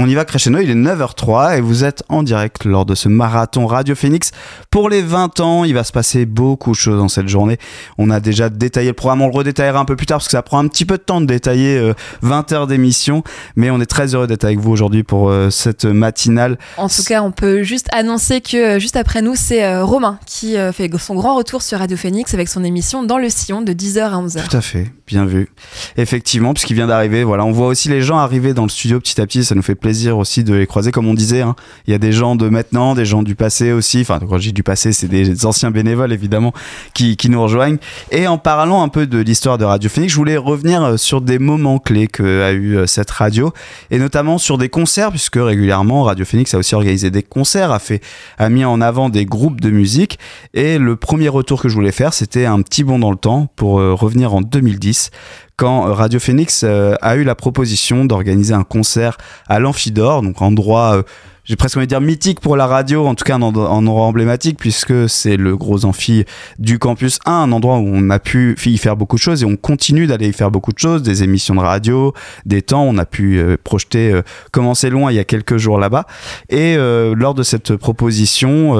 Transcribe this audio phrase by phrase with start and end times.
[0.00, 3.08] on y va crescendo, il est 9h03 et vous êtes en direct lors de ce
[3.08, 4.30] marathon Radio Phoenix.
[4.70, 7.58] Pour les 20 ans, il va se passer beaucoup de choses dans cette journée.
[7.98, 10.32] On a déjà détaillé le programme, on le redétaillera un peu plus tard parce que
[10.32, 11.92] ça prend un petit peu de temps de détailler
[12.22, 13.24] 20 euh, heures d'émission,
[13.56, 16.58] mais on est très heureux d'être avec vous aujourd'hui pour euh, cette matinale.
[16.76, 20.54] En tout cas, on peut juste annoncer que euh, juste après nous, c'est Romain qui
[20.72, 24.02] fait son grand retour sur Radio Phoenix avec son émission Dans le Sillon de 10h
[24.02, 24.48] à 11h.
[24.48, 25.48] Tout à fait, bien vu.
[25.96, 29.20] Effectivement, puisqu'il vient d'arriver, voilà, on voit aussi les gens arriver dans le studio petit
[29.20, 31.40] à petit, ça nous fait plaisir plaisir aussi de les croiser, comme on disait.
[31.40, 31.56] Hein.
[31.86, 34.02] Il y a des gens de maintenant, des gens du passé aussi.
[34.02, 36.52] Enfin, quand je dis du passé, c'est des anciens bénévoles évidemment
[36.92, 37.78] qui, qui, nous rejoignent.
[38.10, 41.22] Et en parlant un peu de l'histoire de Radio Phoenix, je voulais revenir euh, sur
[41.22, 43.50] des moments clés que a eu euh, cette radio,
[43.90, 47.78] et notamment sur des concerts, puisque régulièrement Radio Phoenix a aussi organisé des concerts, a
[47.78, 48.02] fait,
[48.36, 50.18] a mis en avant des groupes de musique.
[50.52, 53.48] Et le premier retour que je voulais faire, c'était un petit bond dans le temps
[53.56, 55.12] pour euh, revenir en 2010
[55.58, 60.98] quand Radio Phoenix euh, a eu la proposition d'organiser un concert à l'Amphidor, donc endroit
[60.98, 61.02] euh,
[61.48, 64.58] j'ai presque envie de dire mythique pour la radio, en tout cas un, endroit emblématique,
[64.58, 66.26] puisque c'est le gros amphi
[66.58, 69.46] du campus 1, un endroit où on a pu y faire beaucoup de choses et
[69.46, 72.12] on continue d'aller y faire beaucoup de choses, des émissions de radio,
[72.44, 75.78] des temps, on a pu euh, projeter euh, Commencer loin il y a quelques jours
[75.78, 76.04] là-bas.
[76.50, 78.74] Et euh, lors de cette proposition,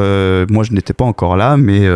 [0.50, 1.86] moi je n'étais pas encore là, mais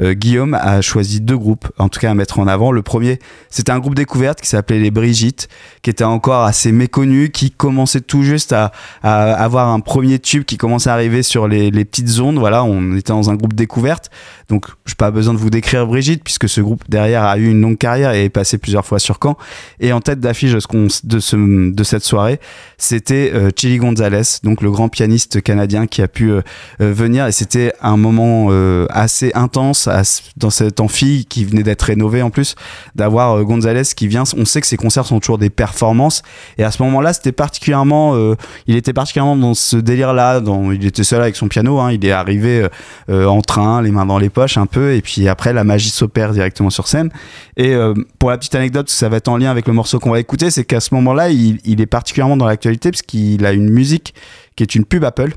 [0.00, 2.70] Guillaume a choisi deux groupes, en tout cas à mettre en avant.
[2.70, 5.48] Le premier, c'était un groupe découverte qui s'appelait les Brigitte,
[5.82, 8.70] qui était encore assez méconnu, qui commençait tout juste à,
[9.02, 12.38] à avoir un premier tube qui commence à arriver sur les, petites zones.
[12.38, 14.10] Voilà, on était dans un groupe découverte.
[14.50, 17.48] Donc, je n'ai pas besoin de vous décrire Brigitte, puisque ce groupe derrière a eu
[17.48, 19.36] une longue carrière et est passé plusieurs fois sur Caen.
[19.78, 22.40] Et en tête d'affiche de, ce, de cette soirée,
[22.76, 26.42] c'était euh, Chili Gonzalez, donc le grand pianiste canadien qui a pu euh,
[26.80, 27.28] euh, venir.
[27.28, 28.50] Et c'était un moment
[28.90, 29.88] assez intense
[30.36, 32.56] dans cet amphi qui venait d'être rénové en plus,
[32.96, 34.24] d'avoir Gonzalez qui vient.
[34.36, 36.22] On sait que ses concerts sont toujours des performances.
[36.58, 38.34] Et à ce moment-là, c'était particulièrement,
[38.66, 41.92] il était particulièrement dans ce délire là, il était seul avec son piano, hein.
[41.92, 42.66] il est arrivé
[43.08, 46.32] en train, les mains dans les poches un peu, et puis après la magie s'opère
[46.32, 47.10] directement sur scène.
[47.56, 50.10] Et euh, pour la petite anecdote, ça va être en lien avec le morceau qu'on
[50.10, 53.52] va écouter, c'est qu'à ce moment-là, il, il est particulièrement dans l'actualité parce qu'il a
[53.52, 54.14] une musique
[54.56, 55.32] qui est une pub Apple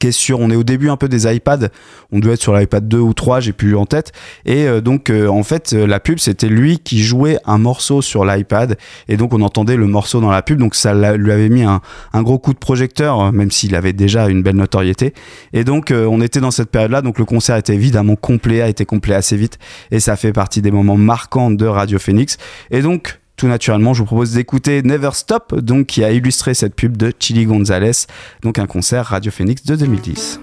[0.00, 1.68] qui est sur, on est au début un peu des iPads,
[2.10, 4.12] on doit être sur l'iPad 2 ou 3, j'ai plus en tête,
[4.46, 8.00] et euh, donc euh, en fait euh, la pub c'était lui qui jouait un morceau
[8.00, 8.78] sur l'iPad,
[9.08, 11.80] et donc on entendait le morceau dans la pub, donc ça lui avait mis un,
[12.14, 15.12] gros coup de projecteur, même s'il avait déjà une belle notoriété,
[15.52, 18.86] et donc on était dans cette période-là, donc le concert était évidemment complet, a été
[18.86, 19.58] complet assez vite,
[19.90, 22.38] et ça fait partie des moments marquants de Radio Phoenix,
[22.70, 26.74] et donc tout naturellement, je vous propose d'écouter Never Stop, donc qui a illustré cette
[26.74, 28.06] pub de Chili Gonzalez,
[28.42, 30.40] donc un concert Radio Phoenix de 2010.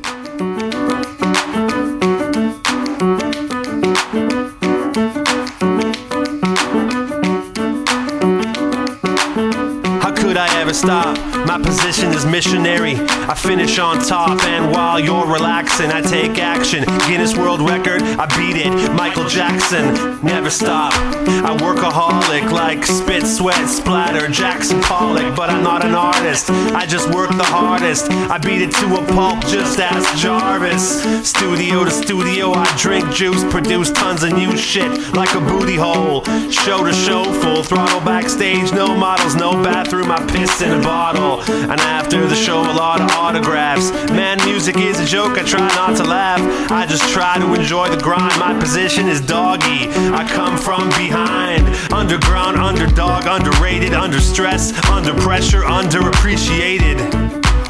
[10.73, 11.30] stop?
[11.51, 12.95] My position is missionary.
[12.95, 16.85] I finish on top, and while you're relaxing, I take action.
[17.09, 18.93] Guinness World Record, I beat it.
[18.93, 20.93] Michael Jackson, never stop.
[20.93, 24.29] I workaholic like spit, sweat, splatter.
[24.29, 26.49] Jackson Pollock, but I'm not an artist.
[26.49, 28.09] I just work the hardest.
[28.09, 31.03] I beat it to a pulp, just ask Jarvis.
[31.27, 36.23] Studio to studio, I drink juice, produce tons of new shit like a booty hole.
[36.49, 40.11] Show to show, full throttle backstage, no models, no bathroom.
[40.11, 41.40] I piss in a bottle.
[41.49, 43.91] And after the show, a lot of autographs.
[44.11, 46.41] Man, music is a joke, I try not to laugh.
[46.71, 48.39] I just try to enjoy the grind.
[48.39, 49.89] My position is doggy.
[50.13, 51.67] I come from behind.
[51.91, 56.97] Underground, underdog, underrated, under stress, under pressure, underappreciated.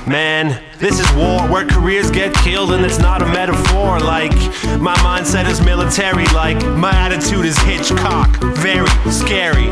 [0.07, 3.99] Man, this is war where careers get killed and it's not a metaphor.
[3.99, 4.33] Like,
[4.79, 8.35] my mindset is military, like, my attitude is Hitchcock.
[8.55, 9.69] Very scary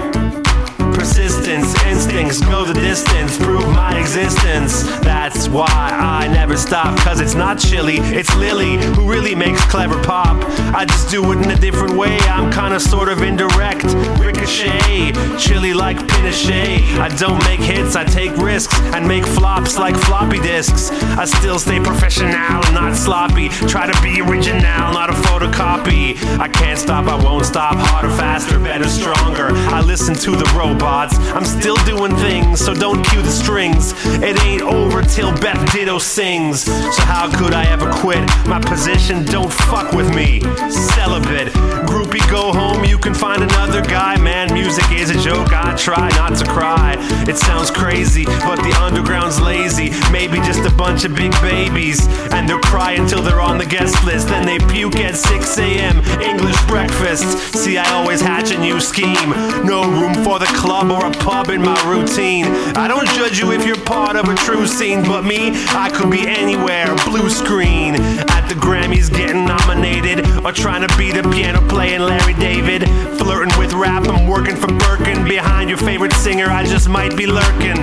[0.93, 4.83] persistence, instincts go the distance, prove my existence.
[4.99, 10.01] That's why I never stop, cause it's not chilly, it's Lily who really makes clever
[10.03, 10.37] pop.
[10.73, 13.85] I just do it in a different way, I'm kinda sort of indirect.
[14.19, 16.99] Ricochet, chilly like Pinochet.
[16.99, 20.91] I don't make hits, I take risks and make flops like floppy disks.
[21.17, 23.49] I still stay professional not sloppy.
[23.67, 24.61] Try to be original,
[24.93, 26.17] not a photocopy.
[26.39, 29.49] I can't stop, I won't stop, harder, faster, better, stronger.
[29.51, 31.17] I listen to the rope robots.
[31.33, 33.93] I'm still doing things, so don't cue the strings.
[34.23, 36.61] It ain't over till Beth Ditto sings.
[36.61, 38.19] So how could I ever quit?
[38.47, 40.39] My position, don't fuck with me.
[40.69, 41.49] Celibate,
[41.85, 42.85] groupie, go home.
[42.85, 44.17] You can find another guy.
[44.17, 45.51] Man, music is a joke.
[45.51, 46.95] I try not to cry.
[47.27, 49.89] It sounds crazy, but the underground's lazy.
[50.11, 54.03] Maybe just a bunch of big babies, and they'll cry until they're on the guest
[54.05, 54.27] list.
[54.27, 55.99] Then they puke at 6 a.m.
[56.21, 57.25] English breakfast.
[57.53, 59.29] See, I always hatch a new scheme.
[59.65, 62.45] No room for the club club or a pub in my routine.
[62.77, 65.01] I don't judge you if you're part of a true scene.
[65.01, 67.95] But me, I could be anywhere, blue screen.
[68.29, 70.19] At the Grammys, getting nominated.
[70.45, 72.83] Or trying to be the piano playing Larry David.
[73.29, 75.23] Flirting with rap, I'm working for Birkin.
[75.23, 77.77] Behind your favorite singer, I just might be lurking.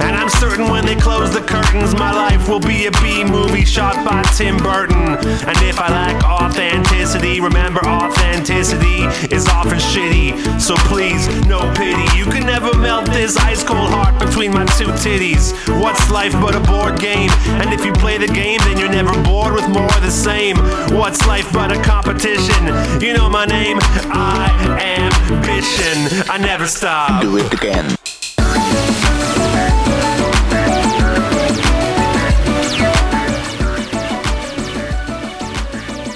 [0.00, 3.64] And I'm certain when they close the curtains, my life will be a B movie
[3.64, 4.96] shot by Tim Burton.
[4.96, 10.60] And if I lack authenticity, remember authenticity is often shitty.
[10.60, 12.18] So please, no pity.
[12.18, 15.52] You can never melt this ice cold heart between my two titties.
[15.80, 17.30] What's life but a board game?
[17.60, 20.56] And if you play the game, then you're never bored with more of the same.
[20.98, 23.00] What's life but a competition?
[23.00, 23.78] You know my name,
[24.10, 26.24] I Ambition.
[26.30, 27.20] I never stop.
[27.22, 27.96] Do it again.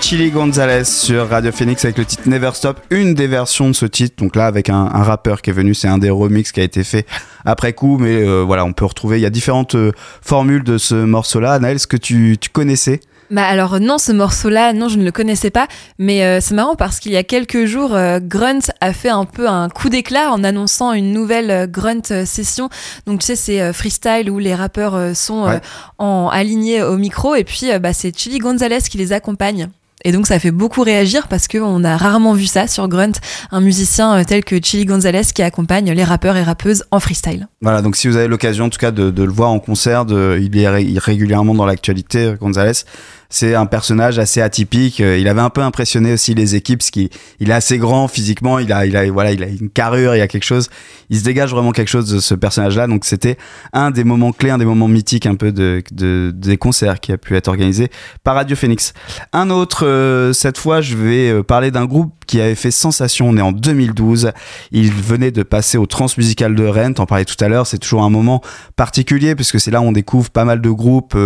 [0.00, 3.86] Chili Gonzalez sur Radio Phoenix avec le titre Never Stop, une des versions de ce
[3.86, 6.60] titre, donc là avec un, un rappeur qui est venu, c'est un des remixes qui
[6.60, 7.06] a été fait
[7.46, 10.76] après coup, mais euh, voilà, on peut retrouver, il y a différentes euh, formules de
[10.76, 11.58] ce morceau-là.
[11.58, 15.10] Naël, est-ce que tu, tu connaissais Bah alors non, ce morceau-là, non, je ne le
[15.10, 15.66] connaissais pas,
[15.98, 19.24] mais euh, c'est marrant parce qu'il y a quelques jours, euh, Grunt a fait un
[19.24, 22.68] peu un coup d'éclat en annonçant une nouvelle euh, Grunt euh, session.
[23.06, 25.60] Donc tu sais, c'est euh, freestyle où les rappeurs sont Ouais.
[25.98, 29.68] en, alignés au micro et puis bah, c'est Chili Gonzalez qui les accompagne.
[30.04, 33.12] Et donc ça fait beaucoup réagir parce qu'on a rarement vu ça sur Grunt,
[33.50, 37.48] un musicien euh, tel que Chili Gonzalez qui accompagne les rappeurs et rappeuses en freestyle.
[37.62, 40.56] Voilà, donc si vous avez l'occasion en tout cas de, le voir en concert, il
[40.58, 42.84] est ré- régulièrement dans l'actualité, Gonzalez.
[43.30, 45.00] C'est un personnage assez atypique.
[45.00, 47.08] Euh, Il avait un peu impressionné aussi les équipes, parce qu'il
[47.40, 48.58] il est assez grand physiquement.
[48.58, 50.68] Il a, il a, voilà, il a une carrure, il y a quelque chose.
[51.10, 52.86] Il se dégage vraiment quelque chose de ce personnage-là.
[52.86, 53.36] Donc c'était
[53.72, 57.12] un des moments clés, un des moments mythiques un peu de, de- des concerts qui
[57.12, 57.88] a pu être organisé
[58.22, 58.92] par Radio Phoenix.
[59.32, 63.28] Un autre, euh, cette fois, je vais euh, parler d'un groupe qui avait fait sensation.
[63.28, 64.32] On est en 2012.
[64.72, 66.94] Il venait de passer au Transmusical de Rennes.
[66.94, 67.66] T'en parlais tout à l'heure.
[67.66, 68.40] C'est toujours un moment
[68.76, 71.16] particulier puisque c'est là où on découvre pas mal de groupes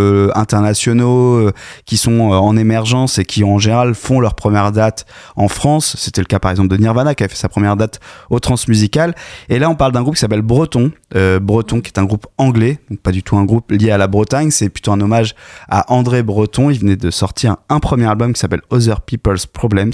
[0.49, 1.51] internationaux
[1.89, 5.07] qui sont euh, en émergence et qui en général font leur première date
[5.37, 5.97] en France.
[5.99, 7.99] C'était le cas par exemple de Nirvana qui a fait sa première date
[8.29, 9.15] au Transmusical.
[9.49, 10.93] Et là, on parle d'un groupe qui s'appelle Breton.
[11.17, 13.97] Euh, Breton, qui est un groupe anglais, donc pas du tout un groupe lié à
[13.97, 14.51] la Bretagne.
[14.51, 15.35] C'est plutôt un hommage
[15.71, 16.69] à André Breton.
[16.69, 19.93] Il venait de sortir un premier album qui s'appelle Other People's Problems.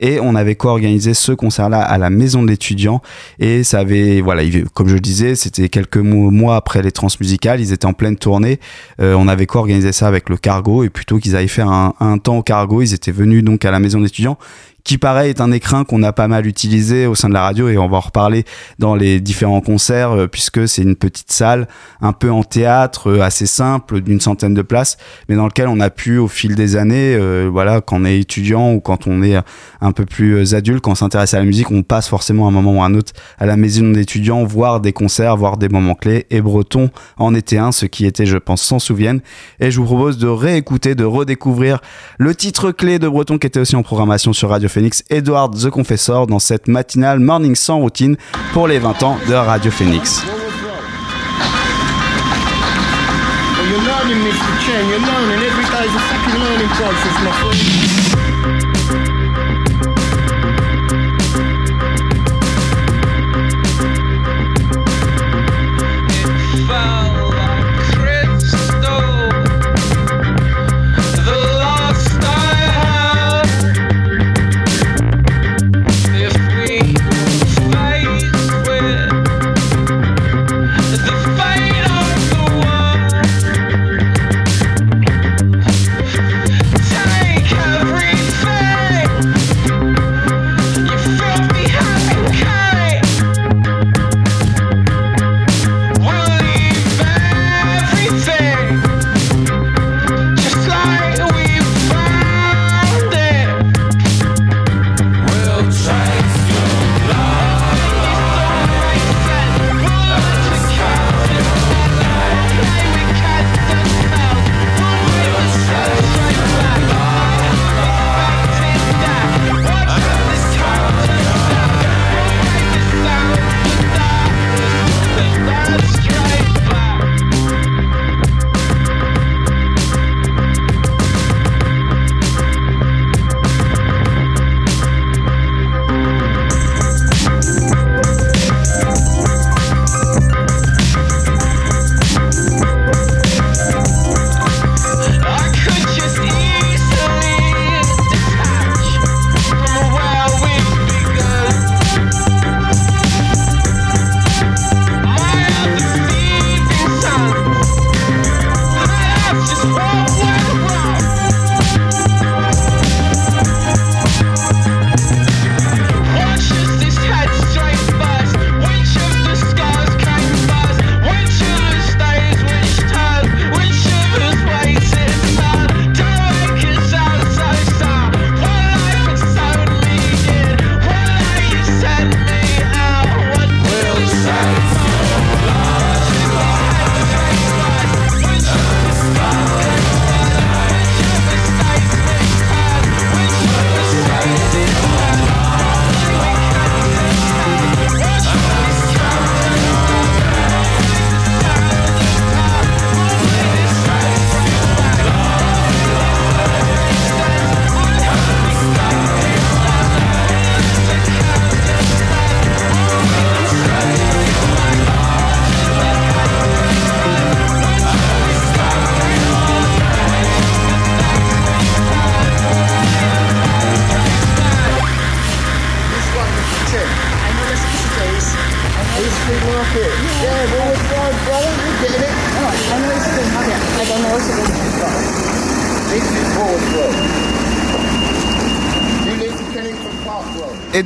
[0.00, 3.02] Et on avait co-organisé ce concert-là à la maison de l'étudiant.
[3.38, 6.92] Et ça avait, voilà, il- comme je le disais, c'était quelques mo- mois après les
[6.92, 7.60] transmusicales.
[7.60, 8.58] Ils étaient en pleine tournée.
[9.02, 10.82] Euh, on avait co-organisé ça avec le Cargo.
[10.84, 13.70] Et plutôt qu'ils aillent faire un, un temps au Cargo, ils étaient venus donc à
[13.70, 14.38] la maison de l'étudiant
[14.86, 17.68] qui pareil est un écrin qu'on a pas mal utilisé au sein de la radio
[17.68, 18.44] et on va en reparler
[18.78, 21.66] dans les différents concerts euh, puisque c'est une petite salle
[22.00, 24.96] un peu en théâtre euh, assez simple d'une centaine de places
[25.28, 28.20] mais dans lequel on a pu au fil des années euh, voilà quand on est
[28.20, 29.34] étudiant ou quand on est
[29.80, 32.74] un peu plus adulte quand on s'intéresse à la musique on passe forcément un moment
[32.74, 36.40] ou un autre à la maison d'étudiants voir des concerts voir des moments clés et
[36.40, 39.20] Breton en était un ce qui était je pense s'en souviennent
[39.58, 41.80] et je vous propose de réécouter de redécouvrir
[42.18, 45.70] le titre clé de Breton qui était aussi en programmation sur Radio Phoenix, Edward The
[45.70, 48.18] Confessor, dans cette matinale Morning sans routine
[48.52, 50.22] pour les 20 ans de Radio Phoenix.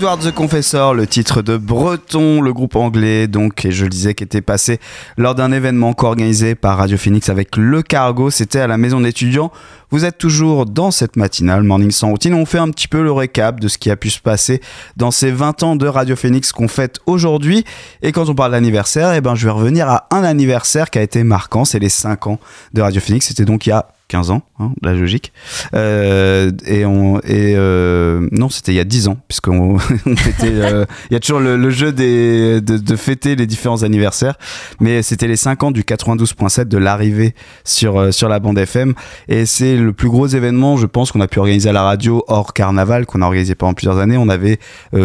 [0.01, 4.15] Edward the Confessor, le titre de Breton, le groupe anglais, donc, et je le disais,
[4.15, 4.81] qui était passé
[5.19, 8.31] lors d'un événement co-organisé par Radio Phoenix avec Le Cargo.
[8.31, 9.53] C'était à la maison d'étudiants.
[9.91, 12.33] Vous êtes toujours dans cette matinale Morning sans routine.
[12.33, 14.63] On fait un petit peu le récap de ce qui a pu se passer
[14.97, 17.67] dans ces 20 ans de Radio Phoenix qu'on fête aujourd'hui.
[18.01, 21.03] Et quand on parle d'anniversaire, eh ben, je vais revenir à un anniversaire qui a
[21.03, 21.67] été marquant.
[21.67, 22.41] C'est les 5 ans
[22.73, 23.27] de Radio Phoenix.
[23.27, 25.33] C'était donc il y a 15 ans, hein, la logique.
[25.75, 31.15] Euh, et euh, non, c'était il y a 10 ans, puisqu'on on était, euh, il
[31.15, 34.35] y a toujours le, jeu de, de fêter les différents anniversaires.
[34.81, 38.95] Mais c'était les 5 ans du 92.7 de l'arrivée sur, sur la bande FM.
[39.29, 42.25] Et c'est le plus gros événement, je pense, qu'on a pu organiser à la radio
[42.27, 44.17] hors carnaval, qu'on a organisé pendant plusieurs années.
[44.17, 44.59] On avait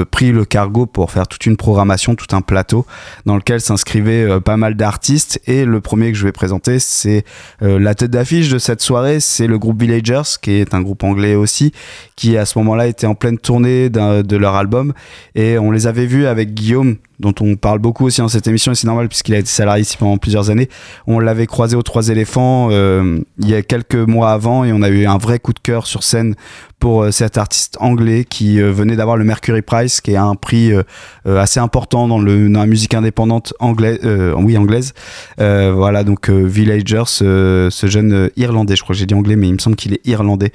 [0.10, 2.88] pris le cargo pour faire toute une programmation, tout un plateau
[3.28, 5.40] dans lequel s'inscrivaient pas mal d'artistes.
[5.46, 7.24] Et le premier que je vais présenter, c'est
[7.62, 11.36] la tête d'affiche de cette soirée, c'est le groupe Villagers, qui est un groupe anglais
[11.36, 11.72] aussi,
[12.16, 14.94] qui à ce moment-là était en pleine tournée de leur album.
[15.36, 18.72] Et on les avait vus avec Guillaume, dont on parle beaucoup aussi dans cette émission,
[18.72, 20.70] et c'est normal puisqu'il a été salarié ici pendant plusieurs années.
[21.08, 24.82] On l'avait croisé aux Trois éléphants euh, il y a quelques mois avant, et on
[24.82, 26.36] a eu un vrai coup de cœur sur scène
[26.80, 30.36] pour euh, cet artiste anglais qui euh, venait d'avoir le Mercury Prize, qui est un
[30.36, 30.84] prix euh,
[31.26, 34.00] assez important dans, la musique indépendante anglaise,
[34.38, 34.94] oui anglaise.
[35.38, 39.60] Voilà donc Villagers, ce, jeune irlandais, je crois que j'ai dit anglais, mais il me
[39.60, 40.52] semble qu'il est irlandais,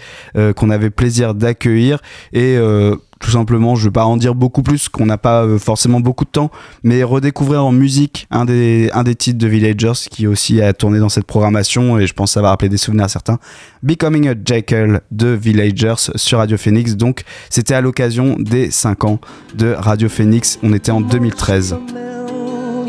[0.57, 1.99] qu'on avait plaisir d'accueillir
[2.33, 2.57] et
[3.21, 6.25] tout simplement, je vais pas en dire beaucoup plus, qu'on n'a pas euh, forcément beaucoup
[6.25, 6.51] de temps,
[6.83, 10.99] mais redécouvrir en musique un des, un des titres de Villagers qui aussi a tourné
[10.99, 13.39] dans cette programmation et je pense que ça va rappeler des souvenirs à certains.
[13.83, 16.97] Becoming a Jackal de Villagers sur Radio Phoenix.
[16.97, 19.21] Donc, c'était à l'occasion des 5 ans
[19.55, 20.59] de Radio Phoenix.
[20.63, 21.77] On était en 2013.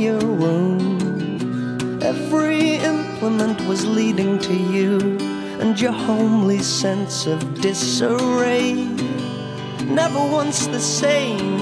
[0.02, 2.04] familiar wound.
[2.04, 5.18] Every implement was leading to you,
[5.60, 8.88] and your homely sense of disarray.
[9.94, 11.60] Never once the same.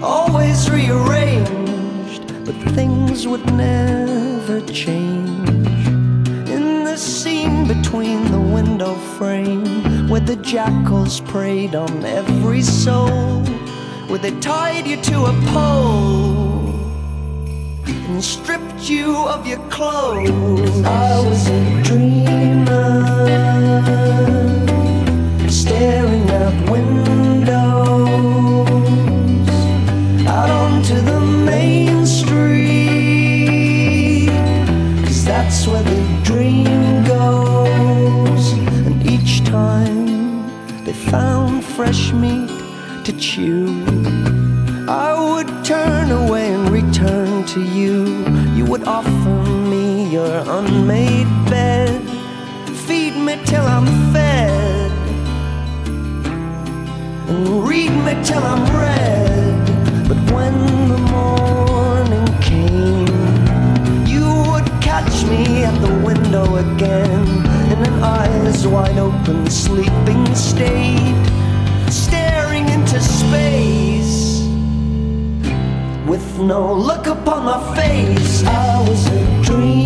[0.00, 5.48] Always rearranged, but things would never change.
[6.48, 13.42] In the scene between the window frame, where the jackals preyed on every soul,
[14.06, 16.74] where they tied you to a pole
[17.86, 20.84] and stripped you of your clothes.
[20.84, 23.04] I was a dreamer,
[25.50, 27.48] staring out windows
[30.26, 32.68] out onto the main street.
[35.04, 38.52] Cause that's where the dream goes.
[38.86, 40.46] And each time
[40.84, 42.50] they found fresh meat
[43.04, 43.84] to chew,
[44.86, 48.04] I would turn away and return to you.
[48.54, 49.36] You would offer
[49.72, 52.00] me your unmade bed,
[52.86, 54.77] feed me till I'm fed,
[57.28, 60.08] read me till I'm red.
[60.08, 60.54] But when
[60.88, 63.06] the morning came,
[64.06, 67.26] you would catch me at the window again
[67.72, 71.26] in an eyes wide open sleeping state,
[71.90, 74.42] staring into space
[76.06, 78.42] with no look upon my face.
[78.44, 79.77] I was a dreamer,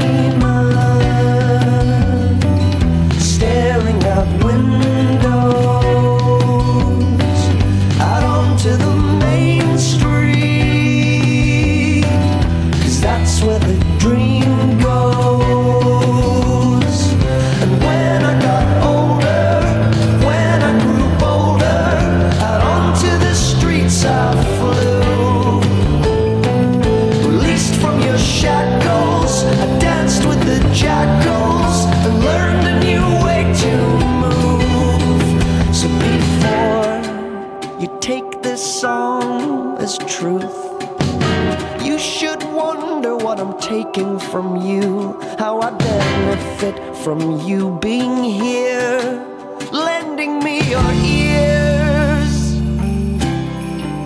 [47.03, 49.27] from you being here,
[49.73, 52.55] lending me your ears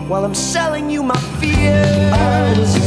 [0.09, 2.86] while I'm selling you my fears.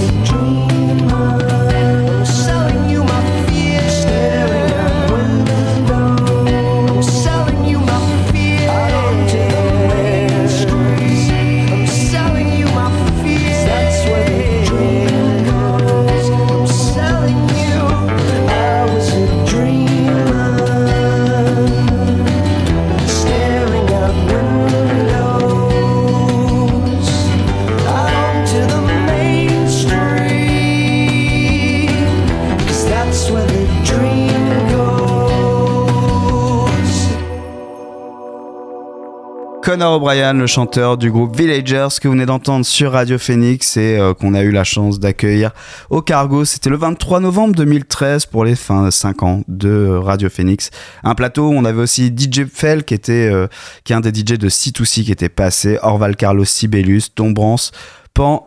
[39.69, 43.99] Connor O'Brien, le chanteur du groupe Villagers que vous venez d'entendre sur Radio Phoenix et
[43.99, 45.51] euh, qu'on a eu la chance d'accueillir
[45.91, 46.43] au Cargo.
[46.43, 50.71] C'était le 23 novembre 2013 pour les fins 5 ans de Radio Phoenix.
[51.03, 53.45] Un plateau où on avait aussi DJ Fell qui était euh,
[53.83, 57.71] qui est un des DJ de C2C qui était passé, Orval Carlos Sibelius, Dombrance,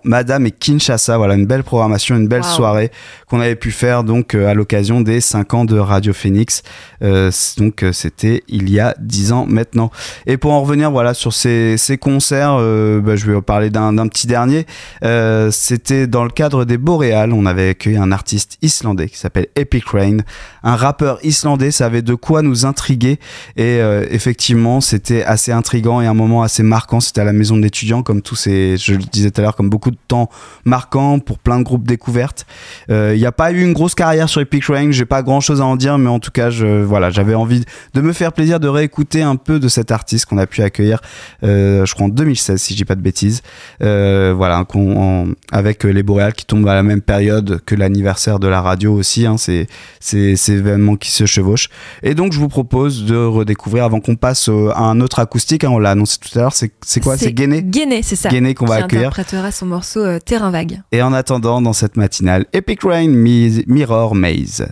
[0.04, 1.16] Madame et Kinshasa.
[1.16, 2.48] Voilà une belle programmation, une belle Wow.
[2.48, 2.90] soirée
[3.28, 6.62] qu'on avait pu faire donc euh, à l'occasion des 5 ans de Radio Phoenix.
[7.02, 9.90] Euh, donc euh, c'était il y a 10 ans maintenant.
[10.26, 13.70] Et pour en revenir voilà sur ces, ces concerts, euh, bah, je vais vous parler
[13.70, 14.66] d'un petit dernier.
[15.04, 17.32] Euh, c'était dans le cadre des Boréales.
[17.32, 20.18] On avait accueilli un artiste islandais qui s'appelle Epic Rain,
[20.64, 21.70] un rappeur islandais.
[21.70, 23.18] Ça avait de quoi nous intriguer
[23.56, 23.78] et
[24.10, 27.00] effectivement c'était assez intrigant et un moment assez marquant.
[27.00, 29.56] C'était à la maison de l'étudiant comme tous ces, je le disais tout à l'heure,
[29.62, 30.28] comme beaucoup de temps
[30.64, 32.46] marquant pour plein de groupes découvertes.
[32.90, 34.90] Euh, Il n'y a pas eu une grosse carrière sur Epic Rain.
[34.90, 37.64] J'ai pas grand chose à en dire, mais en tout cas, je, voilà, j'avais envie
[37.94, 41.00] de me faire plaisir de réécouter un peu de cet artiste qu'on a pu accueillir,
[41.44, 43.42] euh, je crois en 2016 si je dis pas de bêtises.
[43.82, 48.48] Euh, voilà, en- avec les Boréales qui tombent à la même période que l'anniversaire de
[48.48, 49.26] la radio aussi.
[49.26, 49.68] Hein, c'est
[50.00, 51.68] ces événements qui se chevauchent.
[52.02, 55.62] Et donc, je vous propose de redécouvrir avant qu'on passe à un autre acoustique.
[55.64, 56.52] hein, on l'a annoncé tout à l'heure.
[56.52, 57.16] C'est quoi?
[57.16, 57.62] C'est Guéné?
[57.62, 58.28] Guéné, c'est ça.
[58.28, 59.10] Guéné qu'on va accueillir.
[59.52, 60.82] Son morceau euh, Terrain vague.
[60.92, 64.66] Et en attendant, dans cette matinale, Epic Rain Mi- Mirror Maze.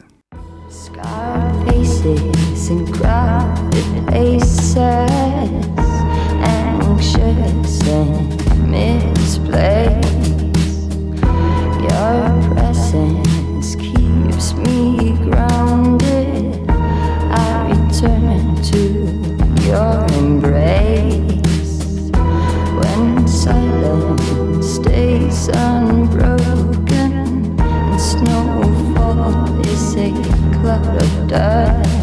[0.68, 4.76] Scarred faces and crowded places,
[6.42, 10.06] anxious and misplaced.
[11.80, 16.60] Your presence keeps me grounded.
[17.32, 18.80] I return to
[19.66, 20.06] your
[25.54, 27.12] unbroken
[27.60, 30.10] and snowfall is a
[30.52, 31.99] cloud of dust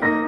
[0.00, 0.21] Vous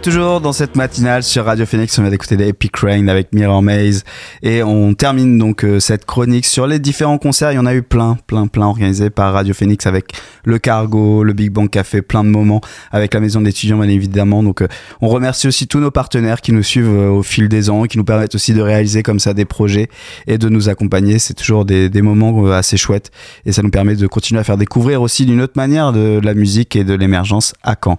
[0.00, 1.98] toujours dans cette matinale sur Radio Phoenix.
[1.98, 4.04] On vient d'écouter les Epic Rain avec Mirror Maze.
[4.42, 7.52] Et on termine donc euh, cette chronique sur les différents concerts.
[7.52, 10.12] Il y en a eu plein, plein, plein organisés par Radio Phoenix avec
[10.44, 14.42] le Cargo, le Big Bang Café, plein de moments avec la maison d'étudiants, bien évidemment.
[14.42, 14.68] Donc, euh,
[15.00, 17.98] on remercie aussi tous nos partenaires qui nous suivent euh, au fil des ans qui
[17.98, 19.88] nous permettent aussi de réaliser comme ça des projets
[20.26, 21.18] et de nous accompagner.
[21.18, 23.10] C'est toujours des, moments assez chouettes
[23.46, 26.34] et ça nous permet de continuer à faire découvrir aussi d'une autre manière de la
[26.34, 27.98] musique et de l'émergence à Caen.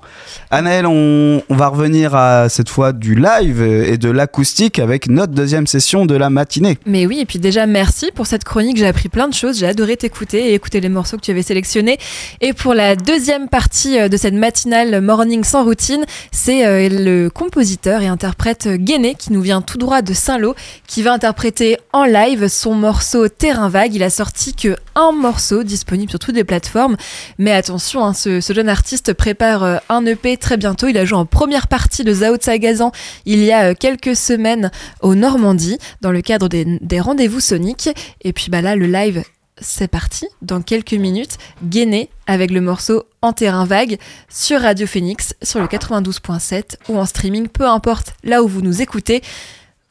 [0.50, 5.34] Anaël, on, on va revenir à cette fois du live et de l'acoustique avec notre
[5.34, 6.78] deuxième session de la matinée.
[6.86, 9.68] Mais oui, et puis déjà merci pour cette chronique, j'ai appris plein de choses, j'ai
[9.68, 11.98] adoré t'écouter et écouter les morceaux que tu avais sélectionnés.
[12.40, 17.30] Et pour la deuxième partie euh, de cette matinale Morning sans routine, c'est euh, le
[17.30, 20.56] compositeur et interprète Guéné qui nous vient tout droit de Saint-Lô,
[20.88, 23.94] qui va interpréter en live son morceau Terrain Vague.
[23.94, 26.96] Il a sorti que un morceau disponible sur toutes les plateformes,
[27.38, 30.88] mais attention, hein, ce, ce jeune artiste prépare euh, un EP très bientôt.
[30.88, 31.73] Il a joué en première partie
[32.04, 32.92] de Zao Sagazan
[33.26, 34.70] il y a euh, quelques semaines
[35.02, 37.90] au Normandie dans le cadre des, rendez-vous soniques.
[38.22, 39.24] Et puis bah là, le live,
[39.60, 40.28] c'est parti.
[40.42, 43.98] Dans quelques minutes, Guéné avec le morceau En terrain vague
[44.30, 48.82] sur Radio Phoenix, sur le 92.7 ou en streaming, peu importe là où vous nous
[48.82, 49.24] écoutez.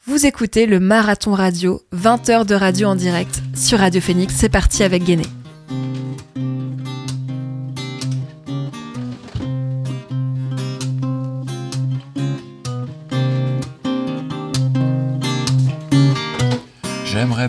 [0.05, 4.33] Vous écoutez le Marathon Radio, 20 heures de radio en direct sur Radio Phoenix.
[4.37, 5.23] C'est parti avec Guéné.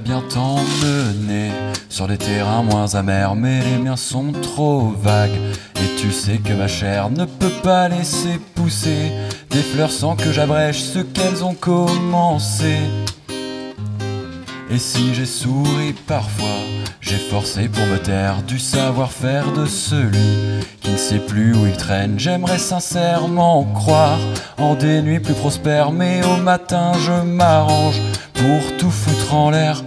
[0.03, 1.51] Bien t'emmener
[1.89, 5.39] sur des terrains moins amers, mais les miens sont trop vagues.
[5.77, 9.13] Et tu sais que ma chair ne peut pas laisser pousser
[9.51, 12.79] des fleurs sans que j'abrège ce qu'elles ont commencé.
[14.71, 16.49] Et si j'ai souri parfois,
[17.01, 21.77] j'ai forcé pour me taire du savoir-faire de celui qui ne sait plus où il
[21.77, 22.19] traîne.
[22.19, 24.19] J'aimerais sincèrement croire
[24.59, 28.01] en des nuits plus prospères, mais au matin je m'arrange
[28.33, 29.85] pour tout foutre en l'air.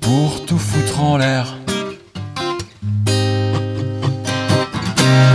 [0.00, 1.56] Pour tout foutre en l'air.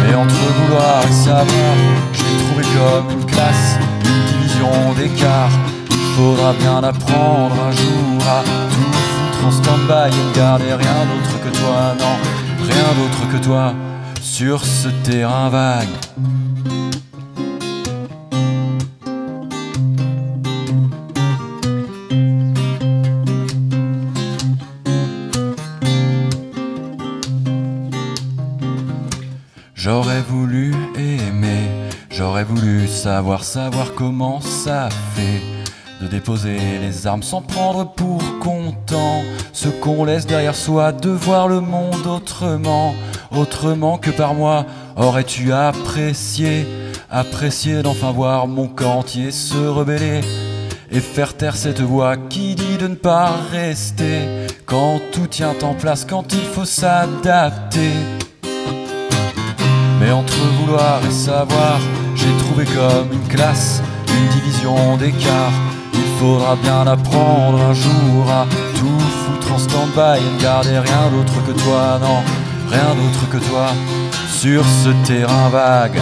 [0.04, 1.76] Mais entre vouloir et savoir,
[2.14, 5.67] j'ai trouvé comme une classe, une division d'écart.
[6.18, 11.56] Faudra bien apprendre un jour à tout foutre en stand-by et garder rien d'autre que
[11.56, 12.16] toi, non,
[12.66, 13.76] rien d'autre que toi,
[14.20, 15.88] sur ce terrain vague.
[29.76, 31.70] J'aurais voulu aimer,
[32.10, 35.57] j'aurais voulu savoir, savoir comment ça fait
[36.02, 41.48] de déposer les armes sans prendre pour content ce qu'on laisse derrière soi, de voir
[41.48, 42.94] le monde autrement,
[43.32, 44.66] autrement que par moi.
[44.96, 46.66] Aurais-tu apprécié,
[47.10, 50.22] apprécié d'enfin voir mon camp entier se rebeller
[50.92, 55.74] et faire taire cette voix qui dit de ne pas rester quand tout tient en
[55.74, 57.92] place, quand il faut s'adapter.
[60.00, 61.80] Mais entre vouloir et savoir,
[62.16, 65.67] j'ai trouvé comme une classe, une division d'écart.
[66.20, 71.12] Il faudra bien apprendre un jour à tout foutre en stand-by et ne garder rien
[71.12, 72.24] d'autre que toi, non,
[72.72, 73.68] rien d'autre que toi,
[74.28, 76.02] sur ce terrain vague.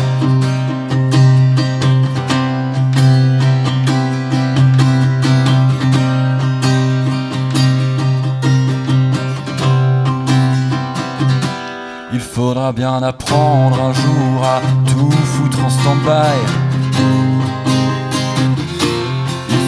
[12.13, 16.64] Il faudra bien apprendre un jour à tout foutre en stand-by.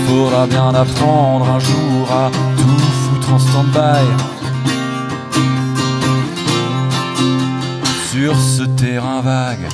[0.08, 4.06] Faudra bien apprendre un jour à tout foutre en stand-by.
[8.10, 9.68] Sur ce terrain vague.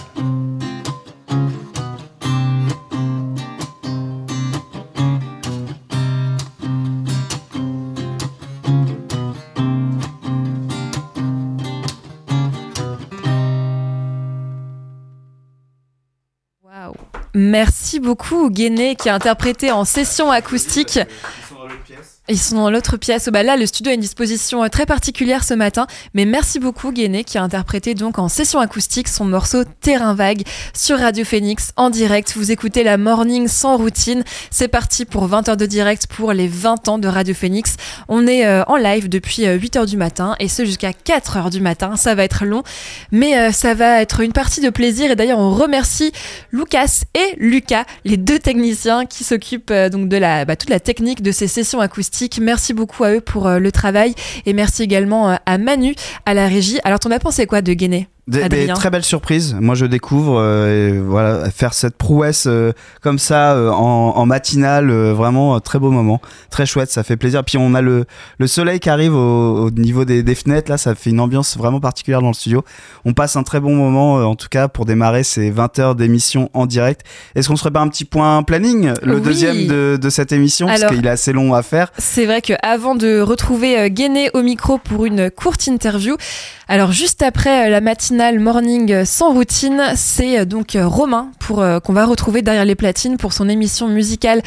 [17.54, 20.98] Merci beaucoup Guéné qui a interprété en session acoustique
[22.30, 23.28] Ils sont dans l'autre pièce.
[23.28, 25.88] Bah là, le studio a une disposition euh, très particulière ce matin.
[26.14, 30.44] Mais merci beaucoup, Guéné, qui a interprété donc en session acoustique son morceau Terrain Vague
[30.74, 32.32] sur Radio Phoenix en direct.
[32.38, 34.24] Vous écoutez la morning sans routine.
[34.52, 37.76] C'est parti pour 20 heures de direct pour les 20 ans de Radio Phoenix.
[38.08, 41.50] On est euh, en live depuis 8 heures du matin et ce jusqu'à 4 heures
[41.50, 41.98] du matin.
[41.98, 42.64] Ça va être long,
[43.12, 45.12] mais euh, ça va être une partie de plaisir.
[45.12, 46.14] Et d'ailleurs, on remercie
[46.54, 50.80] Lucas et Lucas, les deux techniciens qui s'occupent euh, donc de la, bah, toute la
[50.80, 52.13] technique de ces sessions acoustiques.
[52.42, 54.16] Merci beaucoup à eux pour euh, le travail.
[54.46, 55.96] Et merci également euh, à Manu
[56.26, 56.80] à la régie.
[56.84, 58.08] Alors, t'en as pensé quoi de Guéné?
[58.26, 59.54] Des, très belles surprises.
[59.60, 64.26] Moi, je découvre euh, et voilà faire cette prouesse euh, comme ça euh, en, en
[64.26, 66.90] matinale, euh, vraiment euh, très beau moment, très chouette.
[66.90, 67.44] Ça fait plaisir.
[67.44, 68.06] Puis on a le,
[68.38, 70.72] le soleil qui arrive au, au niveau des, des fenêtres.
[70.72, 72.64] Là, ça fait une ambiance vraiment particulière dans le studio.
[73.04, 75.96] On passe un très bon moment, euh, en tout cas pour démarrer ces 20 heures
[75.96, 77.02] d'émission en direct.
[77.36, 79.22] Est-ce qu'on se ferait pas un petit point planning, le Oui.
[79.22, 81.92] deuxième de, de cette émission, Alors- parce qu'il est assez long à faire.
[81.98, 86.16] C'est vrai que avant de retrouver euh, Guéné au micro pour une courte interview,
[86.70, 87.82] alors juste après la
[88.14, 92.64] matinale morning sans routine, c'est euh, donc euh, Romain pour euh, qu'on va retrouver derrière
[92.64, 94.44] les platines pour son émission musicale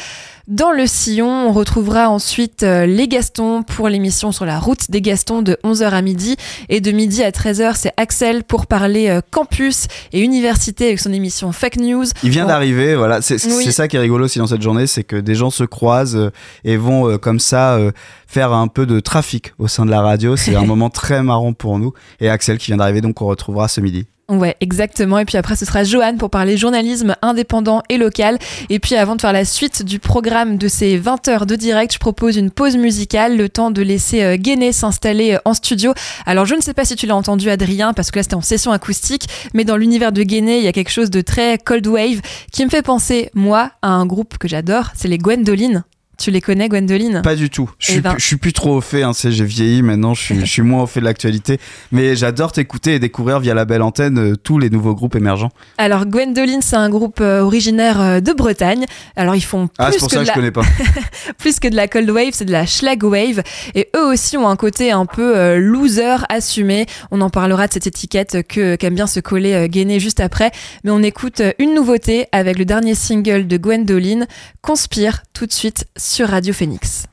[0.47, 1.27] dans le sillon.
[1.27, 6.01] On retrouvera ensuite les Gastons pour l'émission sur la route des Gastons de 11h à
[6.01, 6.37] midi
[6.69, 11.51] et de midi à 13h, c'est Axel pour parler campus et université avec son émission
[11.51, 12.05] Fake News.
[12.23, 13.21] Il vient d'arriver, voilà.
[13.21, 13.69] C'est Oui.
[13.73, 16.31] ça qui est rigolo aussi dans cette journée, c'est que des gens se croisent
[16.63, 17.91] et vont euh, comme ça euh,
[18.27, 20.35] faire un peu de trafic au sein de la radio.
[20.35, 21.93] C'est un moment très marrant pour nous.
[22.19, 24.05] Et Axel qui vient d'arriver, donc on retrouvera ce midi.
[24.29, 25.19] Ouais, exactement.
[25.19, 28.37] Et puis après, ce sera Johan pour parler journalisme indépendant et local.
[28.67, 31.93] Et puis avant de faire la suite du programme de ces 20 heures de direct,
[31.93, 35.93] je propose une pause musicale, le temps de laisser euh, Guéné s'installer euh, en studio.
[36.25, 38.41] Alors je ne sais pas si tu l'as entendu Adrien, parce que là c'était en
[38.41, 41.87] session acoustique, mais dans l'univers de Guéné, il y a quelque chose de très cold
[41.87, 42.19] wave
[42.51, 45.85] qui me fait penser, moi, à un groupe que j'adore, c'est les Gwendoline.
[46.17, 47.21] Tu les connais, Gwendoline?
[47.23, 47.69] Pas du tout.
[47.77, 48.11] Je Eh suis, ben.
[48.13, 49.03] plus- je suis plus trop au fait.
[49.03, 50.13] Hein, j'ai vieilli maintenant.
[50.15, 51.59] Je suis, je suis moins au fait de l'actualité.
[51.91, 55.51] Mais j'adore t'écouter et découvrir via la belle antenne euh, tous les nouveaux groupes émergents.
[55.77, 58.85] Alors Gwendoline, c'est un groupe euh, originaire euh, de Bretagne.
[59.15, 60.35] Alors ils font Ah, plus c'est pour que ça de que je la...
[60.35, 60.63] connais pas.
[61.37, 63.43] plus que de la cold wave, c'est de la schlag wave.
[63.75, 66.87] Et eux aussi ont un côté un peu loser assumé.
[67.11, 70.51] On en parlera de cette étiquette que qu'aime bien se coller Guéné juste après.
[70.83, 74.25] Mais on écoute une nouveauté avec le dernier single de Gwendoline,
[74.63, 77.05] Conspire, tout de suite sur Radio Phoenix.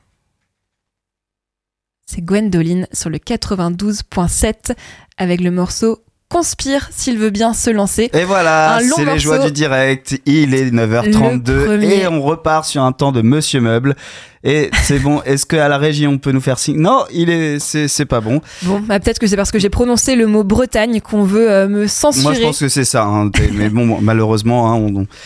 [2.05, 4.75] C'est Gwendoline sur le 92.7
[5.17, 8.09] avec le morceau Conspire s'il veut bien se lancer.
[8.13, 10.19] Et voilà, c'est les joies du direct.
[10.25, 11.95] Il est 9h32 Le premier.
[12.01, 13.95] et on repart sur un temps de Monsieur Meuble.
[14.45, 15.21] Et c'est bon.
[15.23, 16.79] Est-ce qu'à la régie on peut nous faire signe?
[16.79, 18.41] Non, il est, c'est, c'est pas bon.
[18.61, 21.67] Bon, bah, peut-être que c'est parce que j'ai prononcé le mot Bretagne qu'on veut euh,
[21.67, 22.23] me censurer.
[22.23, 23.03] Moi, je pense que c'est ça.
[23.05, 23.31] hein.
[23.53, 24.75] Mais bon, malheureusement, hein,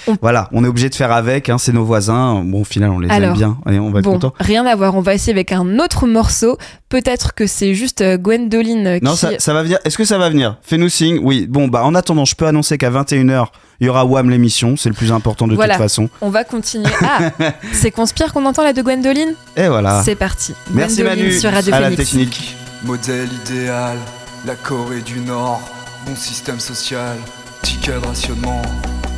[0.07, 1.49] on, voilà, on est obligé de faire avec.
[1.49, 2.41] hein, c'est nos voisins.
[2.45, 3.57] Bon, au final, on les Alors, aime bien.
[3.69, 4.33] Et on va être Bon, content.
[4.39, 4.95] rien à voir.
[4.95, 6.57] On va essayer avec un autre morceau.
[6.87, 9.17] Peut-être que c'est juste euh, Gwendoline euh, Non, qui.
[9.17, 9.77] ça, ça va venir.
[9.85, 10.57] Est-ce que ça va venir?
[10.63, 11.19] Fais-nous signe.
[11.21, 11.45] Oui.
[11.47, 13.45] Bon, bah, en attendant, je peux annoncer qu'à 21h,
[13.81, 14.75] il y aura WAM l'émission.
[14.77, 15.75] C'est le plus important de Voilà.
[15.75, 16.09] toute façon.
[16.21, 16.89] On va continuer.
[17.01, 17.29] Ah,
[17.73, 19.08] c'est Conspire qu'on entend là de Gwendoline?
[19.55, 20.03] Et voilà.
[20.03, 20.53] C'est parti.
[20.71, 21.39] Merci Gwendoline Manu.
[21.39, 22.55] sur Radio à la technique.
[22.83, 23.97] Modèle idéal,
[24.45, 25.61] la Corée du Nord,
[26.05, 27.17] bon système social,
[27.63, 28.61] ticket de rationnement,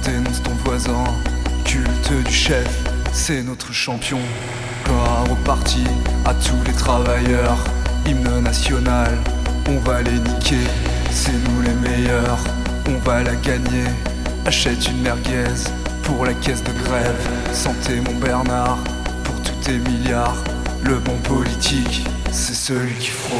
[0.03, 1.03] dénonce ton voisin,
[1.65, 2.67] culte du chef,
[3.11, 4.19] c'est notre champion.
[4.85, 5.83] Gloire au parti,
[6.25, 7.63] à tous les travailleurs,
[8.07, 9.17] hymne national,
[9.69, 10.65] on va les niquer,
[11.11, 12.39] c'est nous les meilleurs,
[12.87, 13.89] on va la gagner.
[14.45, 15.69] Achète une merguez
[16.03, 18.79] pour la caisse de grève, santé mon Bernard,
[19.41, 20.43] pour tous tes milliards.
[20.83, 23.39] Le bon politique, c'est celui qui fraude.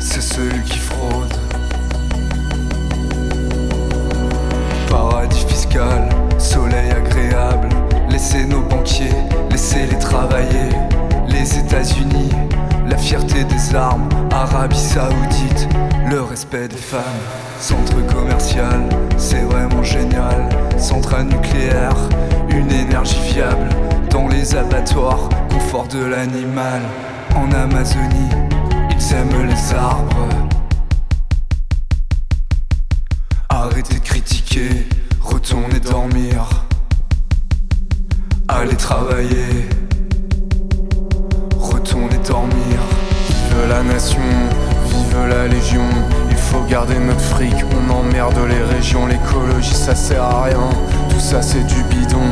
[0.00, 1.34] C'est celui qui fraude.
[4.88, 7.68] Paradis fiscal, soleil agréable.
[8.08, 9.10] Laissez nos banquiers,
[9.50, 10.70] laissez-les travailler.
[11.28, 12.30] Les États-Unis,
[12.88, 14.08] la fierté des armes.
[14.30, 15.68] Arabie Saoudite,
[16.08, 17.02] le respect des femmes.
[17.58, 20.48] Centre commercial, c'est vraiment génial.
[20.78, 21.96] Centrale nucléaire,
[22.48, 23.68] une énergie viable.
[24.10, 26.82] Dans les abattoirs, confort de l'animal.
[27.34, 28.30] En Amazonie,
[28.90, 30.28] ils aiment les arbres.
[33.48, 34.86] Arrêtez de critiquer,
[35.20, 36.48] retournez dormir.
[38.48, 39.68] Allez travailler,
[41.58, 42.78] retournez dormir.
[43.28, 44.20] Vive la nation,
[44.96, 45.84] vive la légion.
[46.30, 49.06] Il faut garder notre fric, on emmerde les régions.
[49.06, 50.68] L'écologie ça sert à rien,
[51.08, 52.28] tout ça c'est du bidon.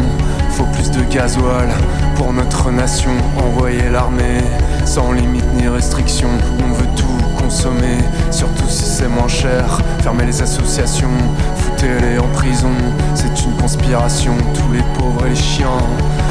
[0.51, 1.69] Faut plus de gasoil
[2.17, 3.11] pour notre nation.
[3.37, 4.41] Envoyer l'armée
[4.85, 6.29] sans limite ni restriction.
[6.65, 7.99] On veut tout consommer,
[8.31, 9.81] surtout si c'est moins cher.
[10.03, 11.09] Fermer les associations,
[11.57, 12.73] foutez-les en prison.
[13.15, 15.83] C'est une conspiration, tous les pauvres et les chiens.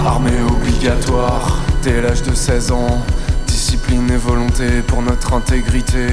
[0.06, 3.02] Armée obligatoire, dès l'âge de 16 ans.
[3.96, 6.08] Et volonté pour notre intégrité.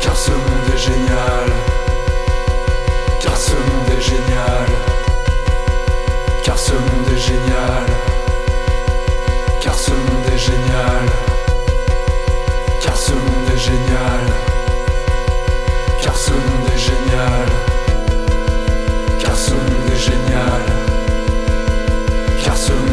[0.00, 1.52] Car ce monde est génial.
[3.20, 4.70] Car ce monde est génial.
[6.44, 7.86] Car ce monde est génial.
[9.60, 11.06] Car ce monde est génial.
[12.82, 14.26] Car ce monde est génial.
[16.02, 17.48] Car ce monde est génial.
[19.20, 20.62] Car ce monde est génial.
[22.42, 22.91] Car ce monde est génial.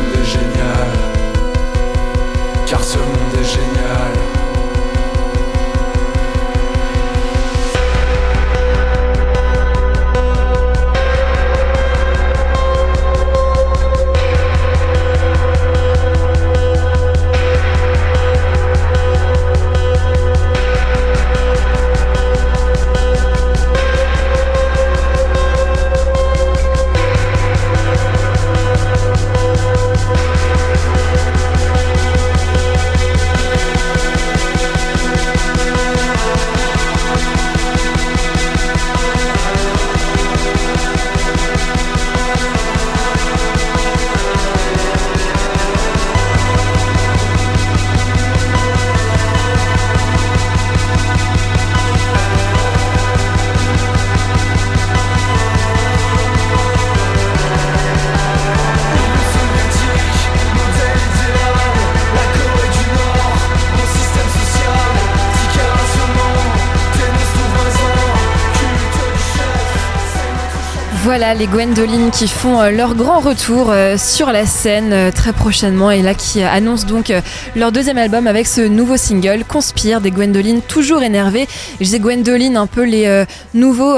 [71.20, 75.34] Voilà les Gwendoline qui font euh, leur grand retour euh, sur la scène euh, très
[75.34, 77.12] prochainement et là qui annoncent donc
[77.58, 81.46] leur deuxième album avec ce nouveau single Conspire des Gwendoline toujours énervées.
[81.82, 83.98] Je disais Gwendoline un peu les nouveaux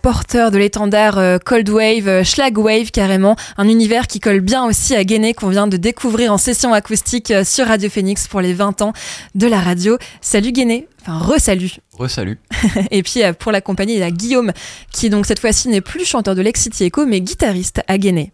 [0.00, 5.04] porteurs de l'étendard Cold Wave, Schlag Wave carrément, un univers qui colle bien aussi à
[5.04, 8.92] Guéné qu'on vient de découvrir en session acoustique sur Radio Phoenix pour les 20 ans
[9.34, 9.98] de la radio.
[10.22, 11.72] Salut Guéné, enfin re-salut.
[11.98, 12.38] Re-salut.
[12.90, 14.52] Et puis euh, pour l'accompagner, il y a Guillaume,
[14.92, 18.32] qui donc cette fois-ci n'est plus chanteur de Lex City Echo, mais guitariste à Guéné.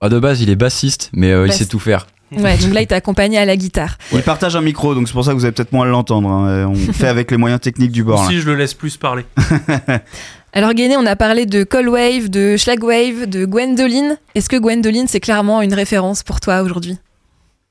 [0.00, 2.06] Ah, de base, il est bassiste, mais euh, il sait tout faire.
[2.32, 3.98] Ouais, donc là, il t'a accompagné à la guitare.
[4.12, 6.30] Il partage un micro, donc c'est pour ça que vous allez peut-être moins l'entendre.
[6.30, 6.66] hein.
[6.66, 8.22] On fait avec les moyens techniques du bord.
[8.22, 8.28] là.
[8.28, 9.24] Si je le laisse plus parler.
[10.54, 14.18] Alors Guéné, on a parlé de Cold Wave, de Schlag Wave, de Gwendoline.
[14.34, 16.98] Est-ce que Gwendoline, c'est clairement une référence pour toi aujourd'hui?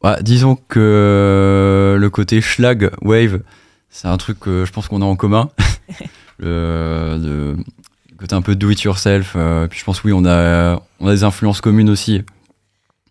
[0.04, 3.42] Ouais, disons que euh, le côté schlag wave,
[3.92, 5.50] c'est un truc que je pense qu'on a en commun.
[6.40, 7.58] le,
[8.18, 9.34] côté un peu do it yourself.
[9.36, 12.24] euh, puis je pense oui, on a on a des influences communes aussi.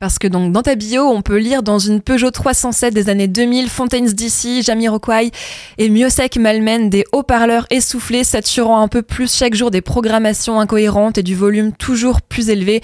[0.00, 3.28] Parce que donc dans ta bio, on peut lire dans une Peugeot 307 des années
[3.28, 5.30] 2000, Fontaines DC, Jamiroquai
[5.76, 11.18] et Miosek Malmen des haut-parleurs essoufflés, saturant un peu plus chaque jour des programmations incohérentes
[11.18, 12.80] et du volume toujours plus élevé.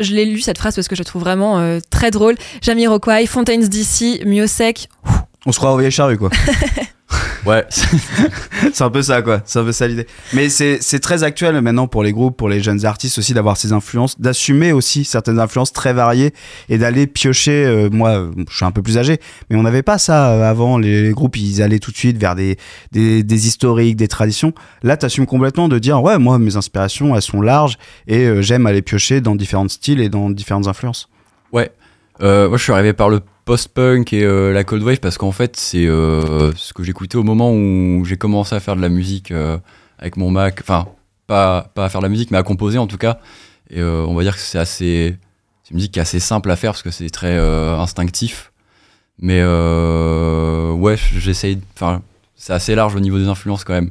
[0.00, 2.34] Je l'ai lu cette phrase parce que je la trouve vraiment euh, très drôle.
[2.62, 4.88] Jamiroquai, Fontaines DC, Miosek.
[5.46, 6.30] On se croit au vieille charrue, quoi.
[7.46, 9.40] Ouais, c'est un peu ça, quoi.
[9.44, 10.06] C'est un peu ça l'idée.
[10.32, 13.72] Mais c'est très actuel maintenant pour les groupes, pour les jeunes artistes aussi, d'avoir ces
[13.72, 16.32] influences, d'assumer aussi certaines influences très variées
[16.68, 17.64] et d'aller piocher.
[17.64, 19.18] euh, moi, je suis un peu plus âgé,
[19.48, 20.76] mais on n'avait pas ça euh, avant.
[20.78, 22.56] Les, les groupes, ils allaient tout de suite vers des,
[22.92, 24.52] des, des historiques, des traditions.
[24.82, 27.78] Là, tu assumes complètement de dire, ouais, moi, mes inspirations, elles sont larges
[28.08, 31.08] et euh, j'aime aller piocher dans différents styles et dans différentes influences.
[31.52, 31.70] ouais.
[32.22, 35.32] Euh, moi, je suis arrivé par le post-punk et euh, la cold wave parce qu'en
[35.32, 38.90] fait, c'est euh, ce que j'écoutais au moment où j'ai commencé à faire de la
[38.90, 39.56] musique euh,
[39.98, 40.58] avec mon Mac.
[40.60, 40.88] Enfin,
[41.26, 43.20] pas pas à faire de la musique, mais à composer en tout cas.
[43.70, 45.16] Et on va dire que c'est assez,
[45.64, 48.52] c'est une musique assez simple à faire parce que c'est très instinctif.
[49.18, 51.58] Mais ouais, j'essaye.
[51.74, 52.02] Enfin,
[52.36, 53.90] c'est assez large au niveau des influences quand même.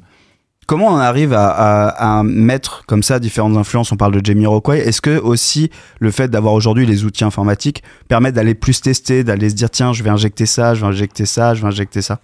[0.68, 3.92] Comment on arrive à, mettre comme ça différentes influences?
[3.92, 4.80] On parle de Jamie Rockway.
[4.80, 9.52] Est-ce que aussi le fait d'avoir aujourd'hui les outils informatiques permet d'aller plus tester, d'aller
[9.52, 12.20] se dire tiens, je vais injecter ça, je vais injecter ça, je vais injecter ça?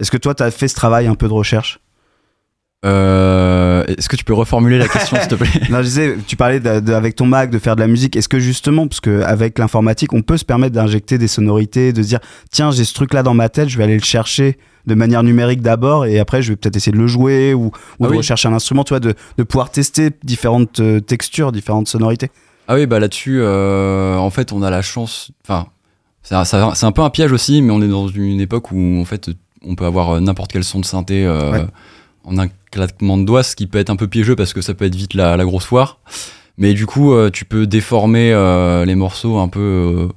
[0.00, 1.80] Est-ce que toi, tu as fait ce travail un peu de recherche?
[2.84, 6.36] Euh, Est-ce que tu peux reformuler la question, s'il te plaît Non, je disais, tu
[6.36, 8.14] parlais de- de- avec ton Mac de faire de la musique.
[8.16, 12.08] Est-ce que justement, parce qu'avec l'informatique, on peut se permettre d'injecter des sonorités, de se
[12.08, 12.20] dire
[12.50, 15.60] tiens, j'ai ce truc-là dans ma tête, je vais aller le chercher de manière numérique
[15.60, 17.70] d'abord et après je vais peut-être essayer de le jouer ou, ou
[18.00, 18.16] Ah de oui.
[18.18, 22.30] rechercher un instrument, tu vois, de, de pouvoir tester différentes euh, textures, différentes sonorités.
[22.68, 25.30] Ah oui, bah là-dessus, euh, en fait, on a la chance.
[25.44, 25.66] Enfin,
[26.22, 26.34] c'est
[26.84, 29.30] un, peu un piège aussi, mais on est dans une époque où, en fait,
[29.64, 31.66] on peut avoir n'importe quel son de synthé euh, Ouais.
[32.24, 34.74] En un claquement de doigts, ce qui peut être un peu piégeux parce que ça
[34.74, 35.98] peut être vite la, la grosse foire.
[36.58, 40.08] Mais du coup, euh, tu peux déformer euh, les morceaux un peu euh,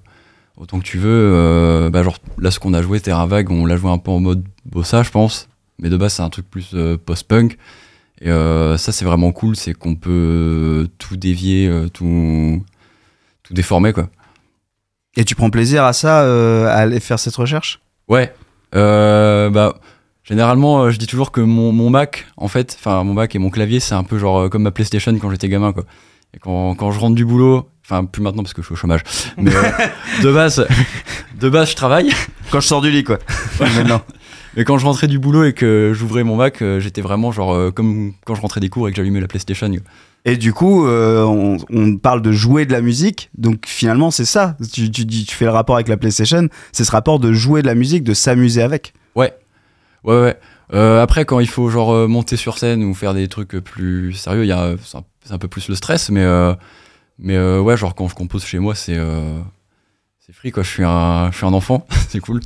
[0.58, 1.89] autant que tu veux.
[1.93, 4.20] bah, genre, là, ce qu'on a joué, Terra Vague, on l'a joué un peu en
[4.20, 5.47] mode bossa, je pense.
[5.78, 6.76] Mais de base, c'est un truc plus
[7.06, 7.58] post-punk.
[8.22, 12.64] Et ça, c'est vraiment cool, c'est qu'on peut tout dévier, tout,
[13.41, 14.10] tout déformer, quoi.
[15.16, 16.22] Et tu prends plaisir à ça,
[16.72, 17.82] à aller faire cette recherche?
[18.08, 18.32] Ouais.
[18.74, 19.76] Bah,
[20.32, 23.40] généralement, euh, je dis toujours que mon, mon Mac, en fait, enfin, mon Mac et
[23.40, 25.84] mon clavier, c'est un peu genre euh, comme ma PlayStation quand j'étais gamin, quoi.
[26.34, 28.78] Et quand, quand je rentre du boulot, enfin, plus maintenant parce que je suis au
[28.78, 29.02] chômage,
[29.38, 29.62] mais euh,
[30.24, 30.66] de base,
[31.40, 32.12] de base, je travaille.
[32.50, 33.20] Quand je sors du lit, quoi.
[33.60, 34.02] Maintenant.
[34.58, 38.12] Mais quand je rentrais du boulot et que j'ouvrais mon Mac, j'étais vraiment genre comme
[38.26, 39.70] quand je rentrais des cours et que j'allumais la PlayStation.
[39.70, 39.80] quoi.
[40.24, 44.26] Et du coup, euh, on, on parle de jouer de la musique, donc finalement c'est
[44.26, 44.56] ça.
[44.72, 47.76] Tu, tu fais le rapport avec la PlayStation, c'est ce rapport de jouer de la
[47.76, 48.94] musique, de s'amuser avec.
[50.04, 50.39] Ouais, ouais.
[50.74, 54.14] Euh, après, quand il faut genre euh, monter sur scène ou faire des trucs plus
[54.14, 54.47] sérieux,
[54.84, 56.54] c'est un, peu plus le stress, mais euh,
[57.20, 59.39] mais euh, ouais, genre quand je compose chez moi, c'est euh,
[60.20, 60.64] c'est free quoi.
[60.64, 62.41] Je suis un je suis un enfant, c'est cool.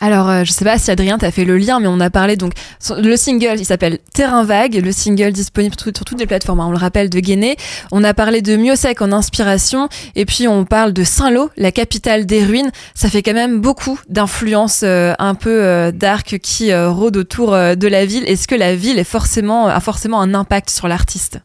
[0.00, 2.36] Alors, euh, je sais pas si Adrien t'a fait le lien, mais on a parlé
[2.36, 2.52] donc
[2.98, 6.60] le single, il s'appelle Terrain vague, le single disponible sur, toutes les plateformes.
[6.60, 7.56] hein, on le rappelle de Guéné.
[7.92, 12.26] On a parlé de Miosec en inspiration, et puis on parle de Saint-Lô, la capitale
[12.26, 12.70] des ruines.
[12.94, 17.54] Ça fait quand même beaucoup d'influences euh, un peu euh, dark qui euh, rôdent autour
[17.54, 18.24] euh, de la ville.
[18.26, 21.40] Est-ce que la ville est a forcément un impact sur l'artiste?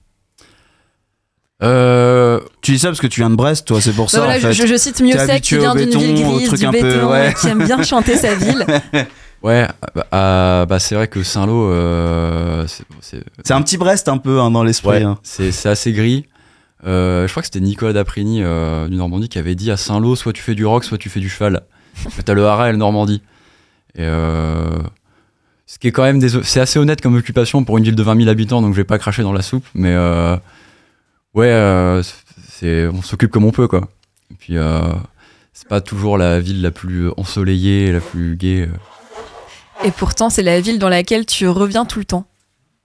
[1.63, 4.19] Euh, Tu dis ça parce que tu viens de Brest, toi, c'est pour ça.
[4.19, 4.53] Bah voilà, en fait.
[4.53, 7.33] je, je cite Miosec habitué qui vient d'une ville grise, truc du un peu, ouais.
[7.39, 8.65] qui aime bien chanter sa ville.
[9.43, 12.65] ouais, bah, ah, bah, c'est vrai que Saint-Lô, euh,
[13.01, 14.89] c'est- un petit Brest un peu hein, dans l'esprit.
[14.89, 15.19] Ouais, hein.
[15.23, 16.25] c'est assez gris.
[16.87, 20.15] Euh, je crois que c'était Nicolas Daprini euh, du Normandie qui avait dit à Saint-Lô
[20.15, 21.61] soit tu fais du rock, soit tu fais du cheval.
[22.25, 23.21] T'as le Haras et le Normandie.
[23.95, 24.65] Et euh,
[25.67, 28.01] ce qui est quand même des, c'est assez honnête comme occupation pour une ville de
[28.01, 29.65] 20 000 habitants, donc je vais pas cracher dans la soupe.
[29.75, 30.35] Mais euh,
[31.33, 32.01] ouais, euh,
[32.49, 33.87] c'est, on s'occupe comme on peut quoi.
[34.31, 34.81] Et puis euh,
[35.53, 38.67] c'est pas toujours la ville la plus ensoleillée, la plus gaie.
[38.67, 39.85] euh.
[39.85, 42.25] Et pourtant, c'est la ville dans laquelle tu reviens tout le temps.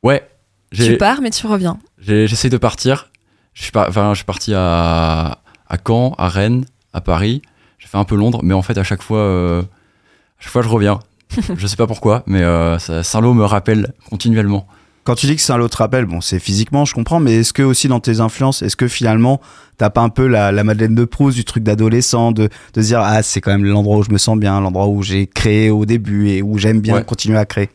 [0.03, 0.27] Ouais,
[0.73, 1.79] Tu j'ai, pars, mais tu reviens.
[1.99, 3.11] J'ai- J'essaie de partir.
[3.53, 5.39] Je suis, pas, enfin, je suis parti à,
[5.69, 7.43] à Caen, à Rennes, à Paris.
[7.79, 9.67] J'ai fait un peu Londres, mais en fait, à chaque fois, euh, à
[10.41, 11.01] chaque fois je reviens.
[11.57, 14.67] je sais pas pourquoi, mais euh, ça- Saint-Lô me rappelle continuellement.
[15.07, 17.37] Quand tu dis que c'est un lot te rappel, bon, c'est physiquement, je comprends, mais
[17.37, 19.41] est-ce que aussi dans tes influences, est-ce que finalement,
[19.79, 22.87] t'as pas un peu la, la Madeleine de Proust, du truc d'adolescent, de, de se
[22.89, 25.71] dire, ah, c'est quand même l'endroit où je me sens bien, l'endroit où j'ai créé
[25.71, 27.05] au début et où j'aime bien Ouais.
[27.05, 27.71] continuer à créer?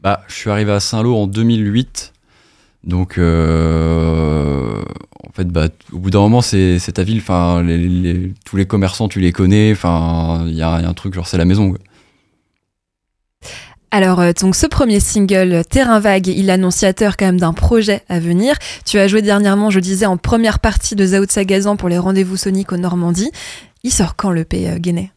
[0.00, 2.14] Bah, je suis arrivé à Saint-Lô en 2008.
[2.84, 4.82] Donc, euh,
[5.28, 7.18] en fait, bah, au bout d'un moment, c'est ta ville.
[7.18, 9.72] Enfin, les- les- tous les commerçants, tu les connais.
[9.72, 11.70] Enfin, il y, a il y a un truc, genre, c'est la maison.
[11.70, 11.78] quoi.
[13.92, 18.02] Alors, euh, donc ce premier single, Terrain Vague, il est annonciateur quand même d'un projet
[18.08, 18.54] à venir.
[18.86, 21.98] Tu as joué dernièrement, je disais, en première partie de Zao de Sagazan pour les
[21.98, 23.30] rendez-vous soniques au Normandie.
[23.82, 24.68] Il sort quand le P.
[24.68, 25.10] euh, Guéné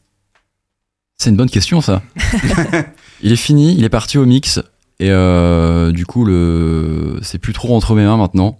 [1.17, 2.01] C'est une bonne question, ça.
[3.21, 4.59] il est fini, il est parti au mix.
[4.99, 7.19] Et euh, du coup, le...
[7.21, 8.57] c'est plus trop entre mes mains maintenant.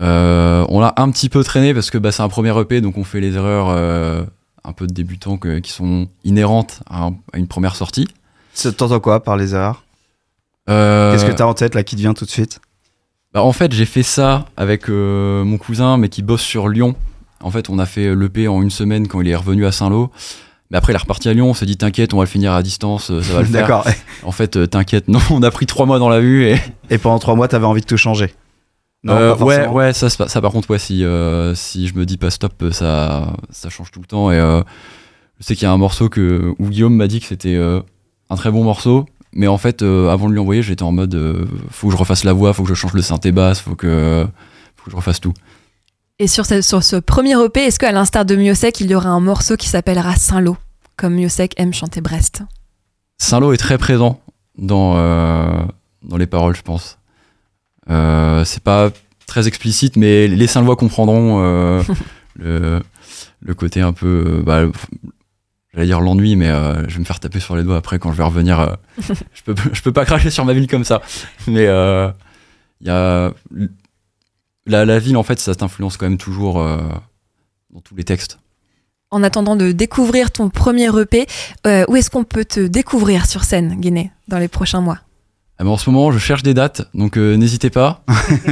[0.00, 2.96] Euh, on l'a un petit peu traîné parce que bah, c'est un premier EP, donc
[2.98, 4.24] on fait les erreurs euh,
[4.64, 8.06] un peu de débutants que- qui sont inhérentes à, un- à une première sortie.
[8.76, 9.84] T'entends quoi par les erreurs
[10.68, 12.60] Euh, Qu'est-ce que t'as en tête là qui te vient tout de suite
[13.34, 16.94] bah, En fait, j'ai fait ça avec euh, mon cousin, mais qui bosse sur Lyon.
[17.42, 20.10] En fait, on a fait l'EP en une semaine quand il est revenu à Saint-Lô.
[20.70, 21.50] Mais après, il est reparti à Lyon.
[21.50, 23.60] On s'est dit, t'inquiète, on va le finir à distance, euh, ça va le faire.
[23.60, 23.86] D'accord.
[24.24, 26.56] En fait, euh, t'inquiète, non, on a pris trois mois dans la vue et.
[26.90, 28.34] Et pendant trois mois, t'avais envie de tout changer
[29.08, 32.30] Euh, ouais, ouais, ça, ça, par contre, ouais, si, euh, si je me dis pas
[32.30, 34.32] stop, euh, ça, ça change tout le temps.
[34.32, 34.62] Et euh,
[35.38, 37.80] je sais qu'il y a un morceau que, où Guillaume m'a dit que c'était euh,
[38.30, 39.06] un très bon morceau.
[39.32, 41.98] Mais en fait, euh, avant de lui envoyer, j'étais en mode euh, faut que je
[41.98, 44.26] refasse la voix, faut que je change le synthé basse, faut que,
[44.76, 45.34] faut que je refasse tout.
[46.18, 49.10] Et sur ce, sur ce premier EP, est-ce qu'à l'instar de Miosec, il y aura
[49.10, 50.56] un morceau qui s'appellera Saint-Lô,
[50.96, 52.42] comme Miosec aime chanter Brest?
[53.18, 54.20] Saint-Lô est très présent
[54.56, 55.60] dans, euh,
[56.02, 56.98] dans les paroles, je pense.
[57.90, 58.90] Euh, c'est pas
[59.26, 61.38] très explicite, mais les Saint-Lois comprendront
[62.36, 62.80] le,
[63.40, 64.42] le côté un peu.
[64.46, 64.62] bah,
[65.76, 68.10] J'allais dire l'ennui, mais euh, je vais me faire taper sur les doigts après quand
[68.10, 68.58] je vais revenir.
[68.58, 71.02] euh, je, peux, je peux pas cracher sur ma ville comme ça.
[71.46, 72.10] Mais euh,
[72.80, 73.32] il y a.
[74.66, 76.78] La, la ville, en fait, ça t'influence quand même toujours euh,
[77.72, 78.38] dans tous les textes.
[79.10, 81.26] En attendant de découvrir ton premier EP,
[81.66, 84.98] euh, où est-ce qu'on peut te découvrir sur scène, Guéné, dans les prochains mois?
[85.58, 88.02] Ah, mais en ce moment, je cherche des dates, donc euh, n'hésitez pas.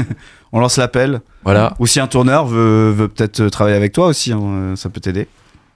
[0.52, 1.20] On lance l'appel.
[1.42, 1.74] Voilà.
[1.80, 5.26] Ou si un tourneur veut, veut peut-être travailler avec toi aussi, hein, ça peut t'aider.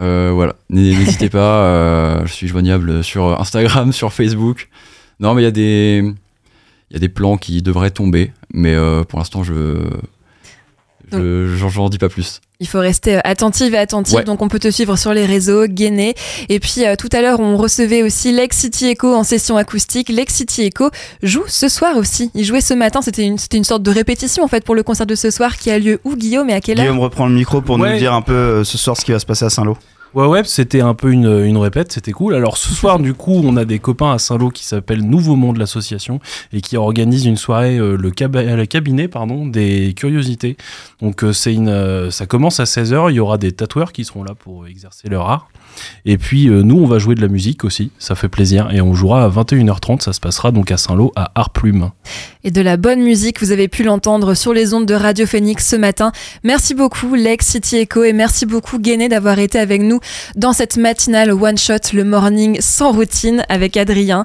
[0.00, 4.68] Euh, voilà, n'hésitez pas, euh, je suis joignable sur Instagram, sur Facebook.
[5.20, 6.14] Non, mais il y a des
[6.90, 9.82] y a des plans qui devraient tomber, mais euh, pour l'instant je
[11.12, 12.40] j'en- j'en dis pas plus.
[12.60, 14.24] Il faut rester euh, attentive et attentif, Ouais.
[14.24, 16.14] donc on peut te suivre sur les réseaux, Guéné.
[16.48, 20.08] Et puis euh, tout à l'heure, on recevait aussi Lex City Echo en session acoustique.
[20.08, 20.90] Lex City Echo
[21.22, 22.30] joue ce soir aussi.
[22.34, 24.82] Il jouait ce matin, c'était une, c'était une sorte de répétition en fait pour le
[24.82, 26.84] concert de ce soir qui a lieu où Guillaume et à quelle heure?
[26.86, 27.92] Guillaume reprend le micro pour Ouais.
[27.92, 29.76] nous dire un peu euh, ce soir ce qui va se passer à Saint-Lô.
[30.14, 31.26] Ouais, ouais, c'était un peu une,
[31.58, 32.34] répète, c'était cool.
[32.34, 35.58] Alors ce soir, du coup, on a des copains à Saint-Lô qui s'appellent Nouveau Monde
[35.58, 36.18] l'association
[36.52, 40.56] et qui organisent une soirée, euh, le, cab- le cabinet pardon, des curiosités.
[41.02, 44.04] Donc euh, c'est une, euh, ça commence à 16h, il y aura des tatoueurs qui
[44.04, 45.48] seront là pour exercer leur art.
[46.04, 48.68] Et puis euh, nous, on va jouer de la musique aussi, ça fait plaisir.
[48.72, 51.90] Et on jouera à 21h30, ça se passera donc à Saint-Lô, à Arplume.
[52.44, 55.66] Et de la bonne musique, vous avez pu l'entendre sur les ondes de Radio Phoenix
[55.68, 56.12] ce matin.
[56.44, 60.00] Merci beaucoup Lex City Echo et merci beaucoup Guéné d'avoir été avec nous
[60.36, 64.24] dans cette matinale One Shot, le morning sans routine avec Adrien.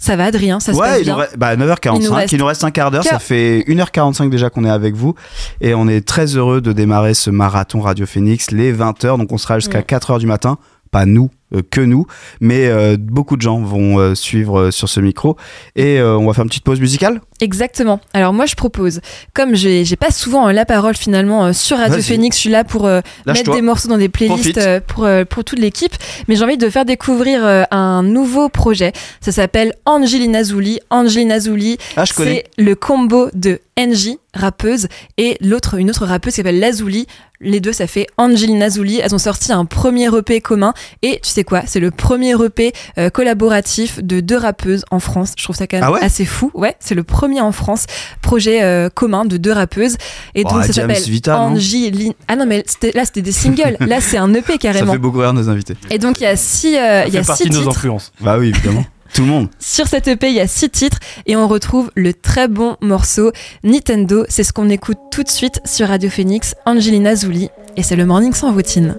[0.00, 1.12] Ça va Adrien, ça se passe Ouais, bien?
[1.14, 3.64] nous reste, bah, 9h45, Il nous reste il nous reste un quart d'heure, ça fait
[3.66, 5.16] 1h45 déjà qu'on est avec vous
[5.60, 9.38] et on est très heureux de démarrer ce marathon Radio Phoenix les 20h, donc on
[9.38, 9.82] sera jusqu'à Mm.
[9.88, 10.58] 4h du matin,
[10.90, 12.04] pas nous, euh, que nous,
[12.40, 15.38] mais euh, beaucoup de gens vont euh, suivre sur ce micro
[15.76, 17.20] et on va faire une petite pause musicale.
[17.40, 18.00] Exactement.
[18.12, 19.00] Alors moi je propose,
[19.32, 22.02] comme j'ai pas souvent la parole finalement sur Radio.
[22.02, 22.88] Phoenix, je suis là pour
[23.26, 25.94] mettre des morceaux dans des playlists pour, pour toute l'équipe,
[26.26, 28.92] mais j'ai envie de faire découvrir un nouveau projet.
[29.20, 30.80] Ça s'appelle Angelina Zouli.
[30.90, 36.36] Angelina Zouli, Ah, c'est le combo de NJ, rappeuse, et l'autre, une autre rappeuse qui
[36.38, 37.06] s'appelle Lazuli.
[37.40, 38.98] Les deux, ça fait Angelina Zouli.
[38.98, 40.74] Elles ont sorti un premier EP commun.
[41.02, 41.62] Et tu sais quoi?
[41.66, 45.34] C'est le premier EP euh, collaboratif de deux rappeuses en France.
[45.38, 46.02] Je trouve ça quand même Ah ouais?
[46.02, 46.50] assez fou.
[46.54, 47.86] Ouais, c'est le premier en France.
[48.22, 49.96] Projet euh, commun de deux rappeuses.
[50.34, 52.12] Et Oh, donc, ça s'appelle Angelina.
[52.26, 52.64] Ah non, mais
[52.94, 53.76] là, c'était des singles.
[53.80, 54.92] là, c'est un EP Ça carrément.
[54.92, 55.76] fait beaucoup rire nos invités.
[55.90, 57.54] Et donc, il y a six, euh, il y Ça a fait partie six de
[57.54, 57.70] nos titres.
[57.76, 58.12] influences.
[58.20, 58.84] Bah oui, évidemment.
[59.14, 59.48] Tout le monde.
[59.58, 63.32] Sur cette EP, il y a six titres et on retrouve le très bon morceau
[63.64, 64.24] Nintendo.
[64.28, 67.48] C'est ce qu'on écoute tout de suite sur Radio Phoenix, Angelina Zouli.
[67.76, 68.96] Et c'est le morning sans routine.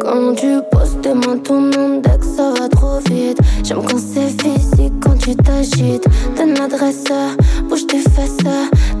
[0.00, 3.38] Comment tu poses tes mains, ton que ça va trop vite.
[3.64, 6.06] J'aime quand c'est physique, quand tu t'agites.
[6.36, 7.04] Donne l'adresse,
[7.68, 8.36] bouge tes fesses.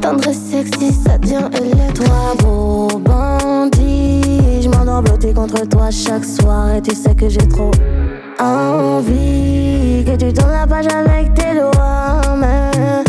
[0.00, 2.36] Tendre sexy, ça devient électoire.
[2.38, 4.40] Beau bandit,
[5.02, 6.74] blotti contre toi chaque soir.
[6.74, 7.70] Et tu sais que j'ai trop
[8.40, 12.20] envie que tu tournes la page avec tes doigts.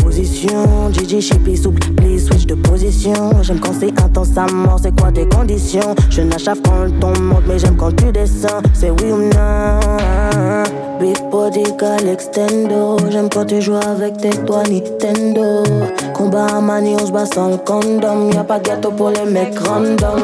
[0.02, 3.42] Position, DJ Chippy souple, please switch de position.
[3.42, 5.94] J'aime quand c'est intense à mort, c'est quoi tes conditions?
[6.10, 8.62] Je n'achève quand ton monte, mais j'aime quand tu descends.
[8.72, 9.80] C'est oui ou non?
[11.00, 12.96] Big body, gal extendo.
[13.10, 15.62] J'aime quand tu joues avec tes doigts Nintendo.
[16.14, 18.30] Combat à manie, on se bat sans condom.
[18.32, 20.22] Y'a pas de gâteau pour les mecs random.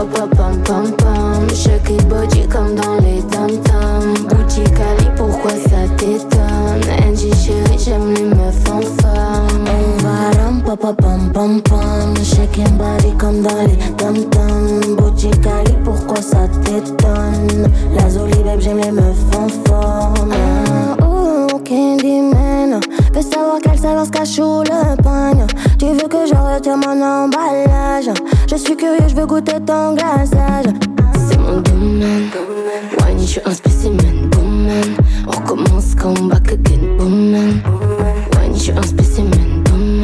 [0.00, 4.14] Pam, pam, pam, it body comme dans les tam-tams.
[4.28, 6.80] Boutique Ali, pourquoi ça t'étonne?
[7.06, 9.66] Angie chérie, j'aime les meufs en femme.
[9.66, 12.16] On va ram, pam, pam, pam, pam, pam.
[12.24, 14.96] Shaking body comme dans les tam-tams.
[14.96, 17.70] Boutique Ali, pourquoi ça t'étonne?
[17.94, 20.32] La Zoli, babe, j'aime les meufs en forme.
[20.32, 22.80] Ah, oh, Candyman.
[23.12, 25.46] Veux savoir quelle saveur se cache sous le pagne.
[25.78, 28.10] Tu veux que je retire mon emballage.
[28.48, 30.66] Je suis curieux, je veux goûter ton glaçage.
[31.28, 32.30] C'est mon domaine.
[33.00, 34.28] Wine, je suis un spécimen.
[34.30, 34.96] Boom, man.
[35.26, 36.96] On recommence come back again.
[36.98, 37.62] Boom, man.
[38.36, 39.64] Wine, je suis un spécimen.
[39.64, 40.00] Boom,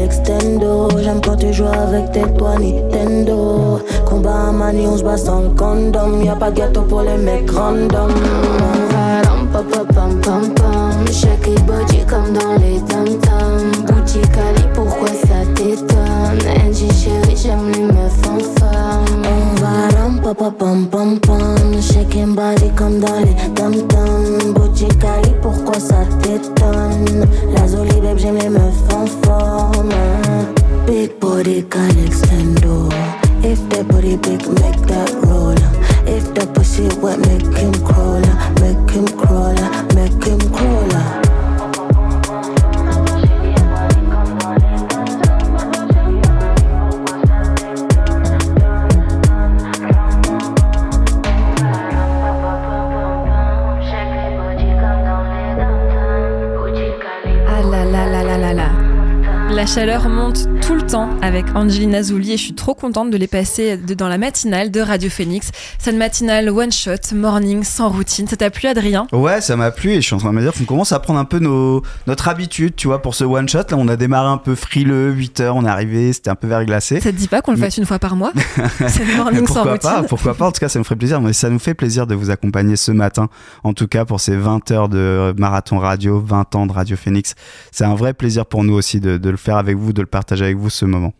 [0.00, 0.88] extendo.
[1.02, 3.80] J'aime quand tu joues avec tes doigts Nintendo.
[4.08, 6.22] Combat à manie, on se bat sans condom.
[6.22, 8.12] Y'a pas de gâteau pour les mecs random.
[9.52, 10.54] Pam, pam, pam,
[11.66, 13.86] body comme dans les tam-tams.
[13.86, 16.40] Boutique Ali, pourquoi ça t'étonne?
[16.66, 18.63] Angie chérie, j'aime les meufs en
[20.32, 21.82] va ram, pam, pam.
[21.82, 24.54] Shaking body comme dans les tam-tams.
[24.54, 27.26] Boutique Ali, pourquoi ça t'étonne?
[27.54, 29.90] La Zoli, babe, j'aime les meufs en forme.
[30.86, 32.88] Big body, gal extendo.
[33.42, 35.54] If that booty big, make that roll.
[36.06, 38.22] If that pussy wet, make him crawl.
[38.60, 39.63] Make him crawl.
[59.74, 63.26] Chaleur monte tout le temps avec Angelina Zouli et je suis trop contente de les
[63.26, 65.50] passer dans la matinale de Radio Phoenix.
[65.78, 68.26] Cette matinale one shot, morning, sans routine.
[68.28, 69.06] Ça t'a plu Adrien?
[69.12, 71.00] Ouais, ça m'a plu et je suis en train de me dire qu'on commence à
[71.00, 73.58] prendre un peu nos, notre habitude, tu vois, pour ce one shot.
[73.70, 76.46] Là, on a démarré un peu frileux, 8 heures, on est arrivé, c'était un peu
[76.48, 77.00] verglacé.
[77.00, 78.32] Ça te dit pas qu'on le Mais- fasse une fois par mois?
[78.88, 79.90] C'est morning sans pourquoi routine.
[79.90, 82.06] pas, pourquoi pas, en tout cas ça nous ferait plaisir, mais ça nous fait plaisir
[82.06, 83.28] de vous accompagner ce matin,
[83.64, 87.34] en tout cas pour ces 20 heures de marathon radio, 20 ans de Radio Phoenix.
[87.72, 90.06] C'est un vrai plaisir pour nous aussi de, de le faire avec vous, de le
[90.06, 91.12] partager avec vous ce moment.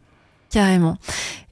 [0.50, 0.98] Carrément.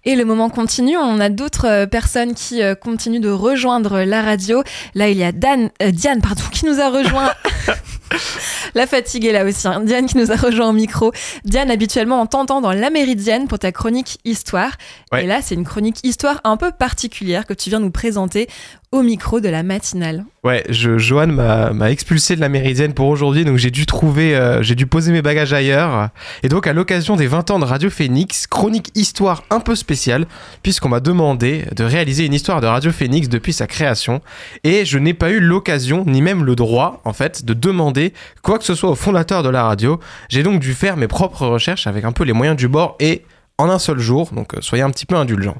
[0.04, 4.22] Et le moment continue, on a d'autres euh, personnes qui euh, continuent de rejoindre la
[4.22, 4.64] radio.
[4.94, 7.32] Là, il y a Dan, euh, Diane pardon, qui nous a rejoint
[8.74, 9.66] La fatigue est là aussi.
[9.68, 9.80] hein.
[9.84, 11.12] Diane qui nous a rejoint au micro.
[11.44, 14.72] Diane, habituellement, on t'entend dans La Méridienne pour ta chronique Histoire.
[15.12, 15.24] Ouais.
[15.24, 18.48] Et là, c'est une chronique Histoire un peu particulière que tu viens nous présenter
[18.92, 20.26] au micro de la matinale.
[20.44, 24.62] Ouais, je, Johan m'a expulsé de la Méridienne pour aujourd'hui, donc j'ai dû trouver, euh,
[24.62, 26.10] j'ai dû poser mes bagages ailleurs.
[26.42, 30.26] Et donc à l'occasion des 20 ans de Radio Phoenix, chronique histoire un peu spéciale,
[30.62, 34.20] puisqu'on m'a demandé de réaliser une histoire de Radio Phoenix depuis sa création,
[34.62, 38.12] et je n'ai pas eu l'occasion, ni même le droit, en fait, de demander
[38.42, 40.00] quoi que ce soit au fondateur de la radio.
[40.28, 43.22] J'ai donc dû faire mes propres recherches avec un peu les moyens du bord et
[43.58, 45.56] en un seul jour, donc euh, soyez un petit peu indulgents.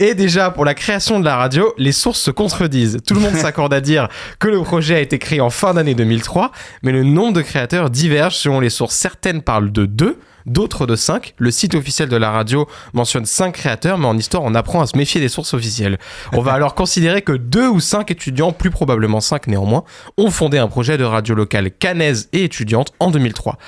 [0.00, 2.98] Et déjà, pour la création de la radio, les sources se contredisent.
[3.06, 4.08] Tout le monde s'accorde à dire
[4.40, 6.50] que le projet a été créé en fin d'année 2003,
[6.82, 8.96] mais le nombre de créateurs diverge selon les sources.
[8.96, 11.34] Certaines parlent de 2, d'autres de 5.
[11.38, 14.86] Le site officiel de la radio mentionne 5 créateurs, mais en histoire, on apprend à
[14.86, 15.98] se méfier des sources officielles.
[16.32, 19.84] On va alors considérer que 2 ou 5 étudiants, plus probablement 5 néanmoins,
[20.18, 23.58] ont fondé un projet de radio locale canaise et étudiante en 2003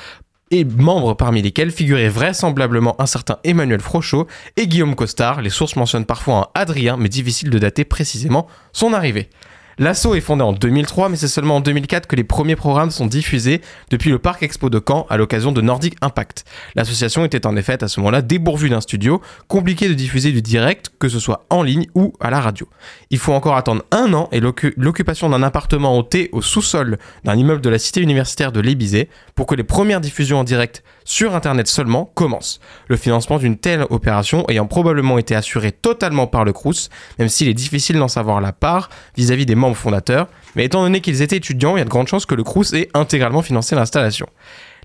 [0.50, 4.26] et membres parmi lesquels figuraient vraisemblablement un certain Emmanuel Frochot
[4.56, 5.42] et Guillaume Costard.
[5.42, 9.28] Les sources mentionnent parfois un Adrien, mais difficile de dater précisément son arrivée.
[9.78, 13.04] L'assaut est fondé en 2003, mais c'est seulement en 2004 que les premiers programmes sont
[13.06, 13.60] diffusés
[13.90, 16.46] depuis le Parc Expo de Caen à l'occasion de Nordic Impact.
[16.76, 20.90] L'association était en effet à ce moment-là dépourvue d'un studio, compliqué de diffuser du direct,
[20.98, 22.66] que ce soit en ligne ou à la radio.
[23.10, 26.96] Il faut encore attendre un an et l'occu- l'occupation d'un appartement au T au sous-sol
[27.24, 30.84] d'un immeuble de la cité universitaire de l'Ébizé pour que les premières diffusions en direct
[31.06, 32.60] sur Internet seulement commencent.
[32.88, 37.48] Le financement d'une telle opération ayant probablement été assuré totalement par le Crous, même s'il
[37.48, 40.26] est difficile d'en savoir la part vis-à-vis des membres fondateurs,
[40.56, 42.74] mais étant donné qu'ils étaient étudiants, il y a de grandes chances que le Crous
[42.74, 44.26] ait intégralement financé l'installation.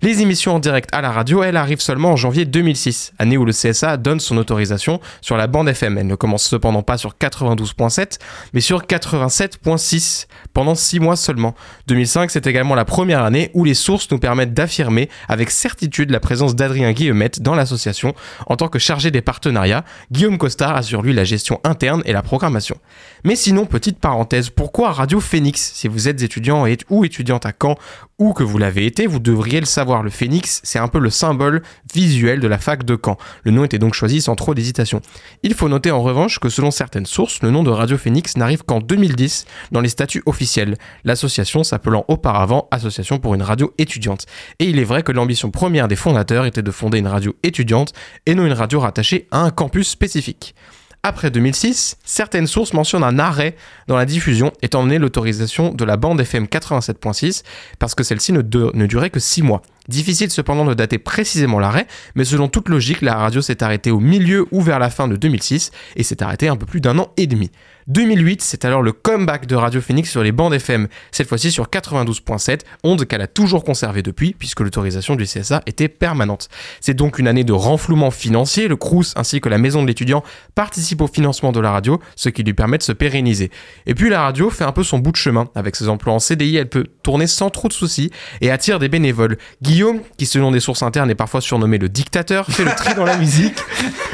[0.04, 3.46] Les émissions en direct à la radio, elles arrivent seulement en janvier 2006, année où
[3.46, 5.96] le CSA donne son autorisation sur la bande FM.
[5.96, 8.18] Elle ne commence cependant pas sur 92.7,
[8.54, 11.54] mais sur 87.6 pendant 6 mois seulement.
[11.86, 16.20] 2005, c'est également la première année où les sources nous permettent d'affirmer avec certitude la
[16.20, 18.16] présence d'Adrien Guillemette dans l'association.
[18.48, 22.24] En tant que chargé des partenariats, Guillaume Costard assure lui la gestion interne et la
[22.24, 22.78] programmation.
[23.24, 27.76] Mais sinon, petite parenthèse, pourquoi Radio Phoenix Si vous êtes étudiant ou étudiante à Caen
[28.18, 30.02] ou que vous l'avez été, vous devriez le savoir.
[30.02, 31.62] Le phénix, c'est un peu le symbole
[31.94, 33.18] visuel de la fac de Caen.
[33.44, 35.02] Le nom était donc choisi sans trop d'hésitation.
[35.44, 38.64] Il faut noter en revanche que selon certaines sources, le nom de Radio Phoenix n'arrive
[38.64, 44.26] qu'en 2010 dans les statuts officiels, l'association s'appelant auparavant Association pour une radio étudiante.
[44.60, 47.94] Et il est vrai que l'ambition première des fondateurs était de fonder une radio étudiante
[48.26, 50.56] et non une radio rattachée à un campus spécifique.
[51.04, 53.56] Après 2006, certaines sources mentionnent un arrêt
[53.88, 57.42] dans la diffusion étant donné l'autorisation de la bande FM 87.6
[57.80, 59.64] parce que celle-ci ne, ne durait que 6 mois.
[59.88, 64.00] Difficile cependant de dater précisément l'arrêt, mais selon toute logique, la radio s'est arrêtée au
[64.00, 67.12] milieu ou vers la fin de 2006 et s'est arrêtée un peu plus d'un an
[67.18, 67.50] et demi.
[67.88, 71.68] 2008, c'est alors le comeback de Radio Phoenix sur les bandes FM, cette fois-ci sur
[71.68, 76.50] 92.7, onde qu'elle a toujours conservée depuis, puisque l'autorisation du CSA était permanente.
[76.80, 80.24] C'est donc une année de renflouement financier, le Crous ainsi que la maison de l'étudiant
[80.56, 83.52] participent au financement de la radio, ce qui lui permet de se pérenniser.
[83.86, 86.20] Et puis la radio fait un peu son bout de chemin, avec ses emplois en
[86.20, 88.12] CDI, elle peut tourner sans trop de soucis
[88.42, 89.38] et attire des bénévoles.
[89.62, 93.06] Guillaume, qui selon des sources internes est parfois surnommé le dictateur, fait le tri dans
[93.06, 93.58] la musique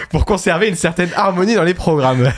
[0.09, 2.31] pour conserver une certaine harmonie dans les programmes.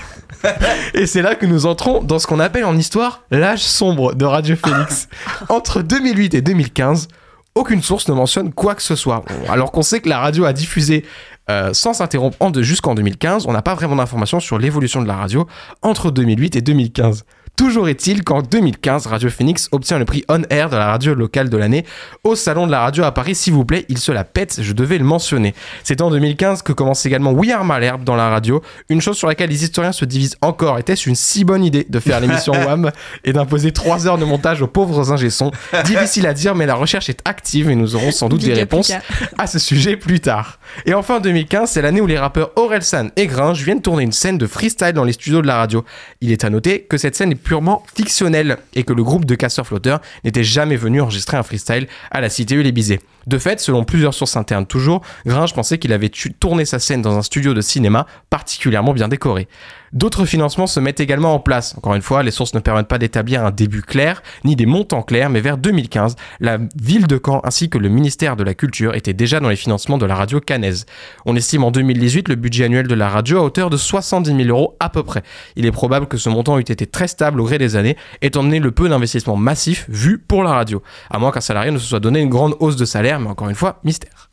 [0.93, 4.25] Et c'est là que nous entrons dans ce qu'on appelle en histoire l'âge sombre de
[4.25, 5.07] Radio Phoenix.
[5.49, 7.07] Entre 2008 et 2015,
[7.55, 9.23] aucune source ne mentionne quoi que ce soit.
[9.49, 11.05] Alors qu'on sait que la radio a diffusé
[11.49, 15.15] euh, sans s'interrompre en jusqu'en 2015, on n'a pas vraiment d'informations sur l'évolution de la
[15.15, 15.47] radio
[15.81, 17.25] entre 2008 et 2015.
[17.59, 21.49] Toujours est-il qu'en 2015, Radio Phoenix obtient le prix On Air de la radio locale
[21.49, 21.85] de l'année
[22.23, 23.35] au Salon de la radio à Paris.
[23.35, 25.53] S'il vous plaît, il se la pète, je devais le mentionner.
[25.83, 29.27] C'est en 2015 que commence également We Are Malherbe dans la radio, une chose sur
[29.27, 30.79] laquelle les historiens se divisent encore.
[30.79, 32.91] Était-ce une si bonne idée de faire l'émission WAM
[33.25, 35.51] et d'imposer 3 heures de montage aux pauvres ingé-sons
[35.83, 38.93] Difficile à dire, mais la recherche est active et nous aurons sans doute des réponses
[39.37, 40.59] à ce sujet plus tard.
[40.85, 44.37] Et enfin 2015, c'est l'année où les rappeurs Orelsan et Gringe viennent tourner une scène
[44.37, 45.83] de freestyle dans les studios de la radio.
[46.21, 49.33] Il est à noter que cette scène est purement fictionnelle et que le groupe de
[49.33, 52.99] casseurs-flotteurs n'était jamais venu enregistrer un freestyle à la cité Ulébizé.
[53.25, 57.17] De fait, selon plusieurs sources internes toujours, Gringe pensait qu'il avait tourné sa scène dans
[57.17, 59.47] un studio de cinéma particulièrement bien décoré.
[59.93, 61.75] D'autres financements se mettent également en place.
[61.77, 65.01] Encore une fois, les sources ne permettent pas d'établir un début clair, ni des montants
[65.01, 68.95] clairs, mais vers 2015, la ville de Caen ainsi que le ministère de la Culture
[68.95, 70.85] étaient déjà dans les financements de la radio canaise.
[71.25, 74.49] On estime en 2018 le budget annuel de la radio à hauteur de 70 000
[74.49, 75.23] euros à peu près.
[75.55, 78.43] Il est probable que ce montant eût été très stable au gré des années, étant
[78.43, 80.83] donné le peu d'investissements massifs vus pour la radio.
[81.09, 83.49] À moins qu'un salarié ne se soit donné une grande hausse de salaire, mais encore
[83.49, 84.29] une fois, mystère.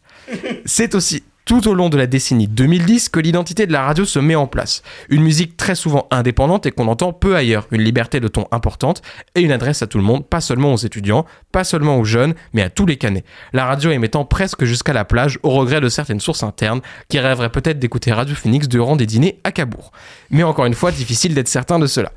[0.65, 4.19] C'est aussi tout au long de la décennie 2010 que l'identité de la radio se
[4.19, 4.83] met en place.
[5.09, 9.01] Une musique très souvent indépendante et qu'on entend peu ailleurs, une liberté de ton importante
[9.37, 12.35] et une adresse à tout le monde, pas seulement aux étudiants, pas seulement aux jeunes,
[12.53, 13.25] mais à tous les canets.
[13.53, 17.53] La radio émettant presque jusqu'à la plage, au regret de certaines sources internes qui rêveraient
[17.53, 19.93] peut-être d'écouter Radio Phoenix durant des dîners à Cabourg.
[20.31, 22.11] Mais encore une fois, difficile d'être certain de cela.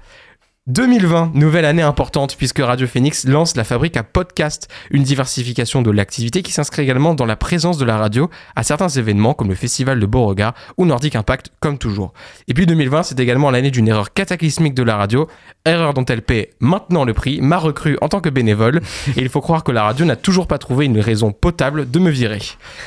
[0.70, 5.90] 2020, nouvelle année importante puisque Radio Phoenix lance la fabrique à podcast, une diversification de
[5.90, 9.56] l'activité qui s'inscrit également dans la présence de la radio à certains événements comme le
[9.56, 12.14] Festival de Beauregard ou Nordic Impact comme toujours.
[12.48, 15.28] Et puis 2020, c'est également l'année d'une erreur cataclysmique de la radio,
[15.66, 18.82] erreur dont elle paie maintenant le prix, m'a recrue en tant que bénévole
[19.18, 21.98] et il faut croire que la radio n'a toujours pas trouvé une raison potable de
[21.98, 22.44] me virer.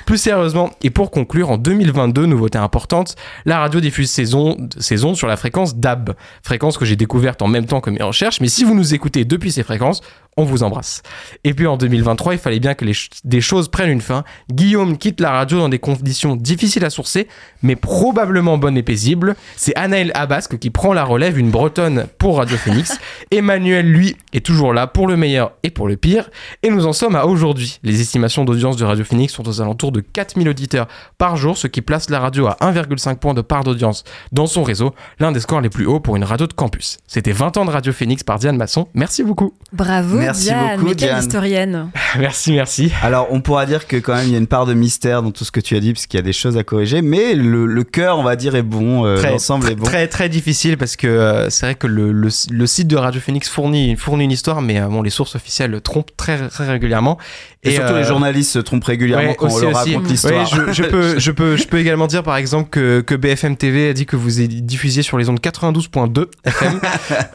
[0.06, 5.04] Plus sérieusement, et pour conclure, en 2022, nouveauté importante, la radio diffuse ses ondes, ses
[5.04, 6.14] ondes sur la fréquence DAB,
[6.44, 9.24] fréquence que j'ai découverte en même temps que mes recherches, mais si vous nous écoutez
[9.24, 10.00] depuis ces fréquences,
[10.36, 11.02] on vous embrasse.
[11.44, 14.24] Et puis en 2023, il fallait bien que les ch- des choses prennent une fin.
[14.50, 17.28] Guillaume quitte la radio dans des conditions difficiles à sourcer,
[17.62, 19.36] mais probablement bonnes et paisibles.
[19.56, 22.98] C'est Anaël Abasque qui prend la relève, une bretonne pour Radio Phoenix.
[23.30, 26.30] Emmanuel, lui, est toujours là pour le meilleur et pour le pire.
[26.62, 27.78] Et nous en sommes à aujourd'hui.
[27.82, 31.66] Les estimations d'audience de Radio Phoenix sont aux alentours de 4000 auditeurs par jour, ce
[31.66, 35.40] qui place la radio à 1,5 point de part d'audience dans son réseau, l'un des
[35.40, 36.98] scores les plus hauts pour une radio de campus.
[37.06, 38.88] C'était 20 ans de Radio Phoenix par Diane Masson.
[38.94, 39.54] Merci beaucoup.
[39.72, 40.76] Bravo, Merci Diane.
[40.76, 41.20] beaucoup, mais quelle Diane.
[41.22, 41.90] historienne.
[42.18, 42.92] merci, merci.
[43.02, 45.30] Alors, on pourra dire que quand même, il y a une part de mystère dans
[45.30, 47.34] tout ce que tu as dit, parce qu'il y a des choses à corriger, mais
[47.34, 49.84] le, le cœur, on va dire, est bon, euh, l'ensemble est bon.
[49.84, 53.20] Très très difficile parce que euh, c'est vrai que le, le- le site de Radio
[53.20, 56.66] Phoenix fournit, fournit une histoire, mais euh, bon, les sources officielles le trompent très, très
[56.70, 57.18] régulièrement.
[57.64, 59.94] Et, surtout, euh, les journalistes se trompent régulièrement ouais, quand on aussi, leur aussi.
[59.94, 60.52] raconte l'histoire.
[60.52, 63.56] Ouais, je, je peux, je, peux, je peux également dire par exemple que, que BFM
[63.56, 66.80] TV a dit que vous diffusé sur les ondes 92.2 FM.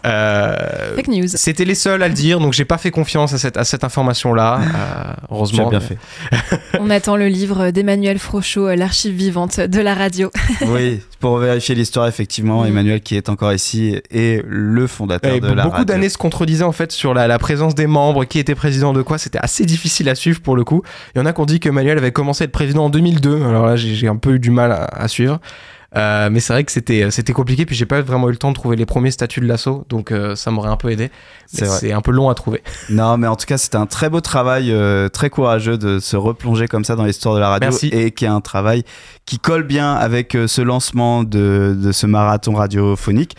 [0.05, 1.27] Euh, Fake news.
[1.27, 3.83] C'était les seuls à le dire, donc j'ai pas fait confiance à cette, à cette
[3.83, 4.59] information-là.
[4.61, 5.69] Euh, heureusement.
[5.69, 5.97] Bien fait.
[6.79, 10.31] On attend le livre d'Emmanuel Frochot, l'archive vivante de la radio.
[10.67, 12.67] oui, pour vérifier l'histoire, effectivement, Mm.
[12.67, 15.85] Emmanuel, qui est encore ici, est le fondateur Et de la beaucoup radio.
[15.85, 19.01] d'années se contredisaient en fait sur la, la présence des membres, qui était président de
[19.01, 19.17] quoi.
[19.17, 20.83] C'était assez difficile à suivre pour le coup.
[21.15, 22.89] Il y en a qui ont dit que Manuel avait commencé à être président en
[22.89, 23.43] 2002.
[23.43, 25.39] Alors là, j'ai j'ai un peu eu du mal à, à suivre.
[25.95, 27.65] Euh, mais c'est vrai que c'était c'était compliqué.
[27.65, 30.11] Puis j'ai pas vraiment eu le temps de trouver les premiers statuts de l'assaut, donc
[30.11, 31.09] euh, ça m'aurait un peu aidé.
[31.45, 31.77] C'est Mais vrai.
[31.79, 32.61] c'est un peu long à trouver.
[32.89, 36.15] Non, mais en tout cas, c'était un très beau travail, euh, très courageux de se
[36.17, 37.87] replonger comme ça dans l'histoire de la radio Merci.
[37.87, 38.83] et qui est un travail
[39.25, 43.35] qui colle bien avec euh, ce lancement de, de ce marathon radiophonique.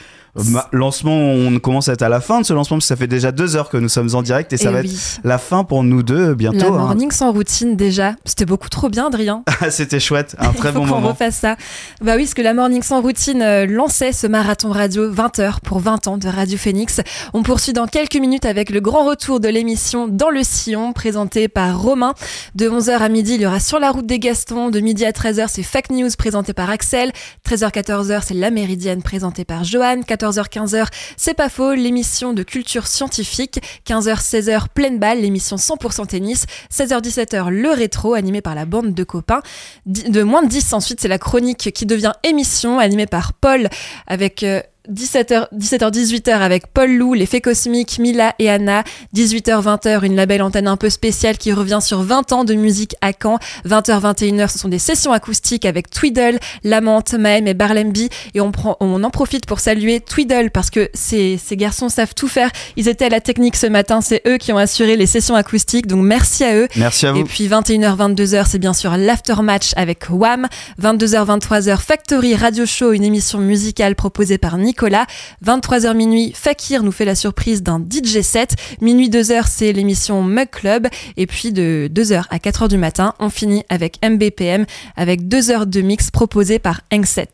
[0.46, 2.96] Ma- lancement, on commence à être à la fin de ce lancement parce que ça
[2.96, 4.92] fait déjà deux heures que nous sommes en direct et ça Eh va oui.
[4.92, 6.58] être la fin pour nous deux bientôt.
[6.58, 6.70] La hein.
[6.70, 8.14] morning sans routine déjà.
[8.24, 9.42] C'était beaucoup trop bien, Adrien.
[9.70, 11.08] C'était chouette, un très Il faut bon qu'on moment.
[11.08, 11.56] refasse ça.
[12.02, 15.60] Bah oui, parce que la Morning sans routine euh, lançait ce marathon radio 20 heures
[15.60, 17.00] pour 20 ans de Radio Phoenix.
[17.34, 21.48] On poursuit dans quelques minutes avec le grand retour de l'émission Dans le Sillon, présenté
[21.48, 22.14] par Romain.
[22.54, 24.70] De 11h à midi, il y aura Sur la route des Gastons.
[24.70, 27.12] De midi à 13h, c'est Fake News présenté par Axel.
[27.48, 30.00] 13h-14h, c'est La Méridienne présentée par Johan.
[30.28, 33.60] 14h-15h, c'est pas faux, l'émission de culture scientifique.
[33.86, 36.46] 15h-16h, pleine balle, l'émission 100% tennis.
[36.72, 39.42] 16h-17h, le rétro animé par la bande de copains.
[39.86, 43.68] De moins de 10 ensuite, c'est la chronique qui devient émission animée par Paul
[44.06, 44.42] avec...
[44.42, 44.60] euh,
[44.90, 48.84] 17h, 17h, 18h avec Paul Lou, les Fées Cosmiques, Mila et Anna.
[49.14, 52.96] 18h, 20h, une label antenne un peu spéciale qui revient sur 20 ans de musique
[53.02, 53.38] à Caen.
[53.66, 58.08] 20h, 21h, ce sont des sessions acoustiques avec Tweedle, Lamante, Maem et Barlemby.
[58.34, 62.14] Et on, prend, on en profite pour saluer Tweedle parce que ces, ces garçons savent
[62.14, 62.50] tout faire.
[62.76, 65.86] Ils étaient à la technique ce matin, c'est eux qui ont assuré les sessions acoustiques.
[65.86, 66.68] Donc merci à eux.
[66.76, 67.20] Merci à vous.
[67.20, 70.48] Et puis 21h, 22h, c'est bien sûr l'aftermatch avec Wham.
[70.80, 75.06] 22h, 23h, Factory Radio Show, une émission musicale proposée par Nicolas.
[75.44, 78.54] 23h minuit, Fakir nous fait la surprise d'un DJ set.
[78.80, 80.86] Minuit 2h, c'est l'émission Mug Club.
[81.16, 84.66] Et puis de 2h à 4h du matin, on finit avec MBPM
[84.96, 87.26] avec 2 heures de mix proposées par Engset.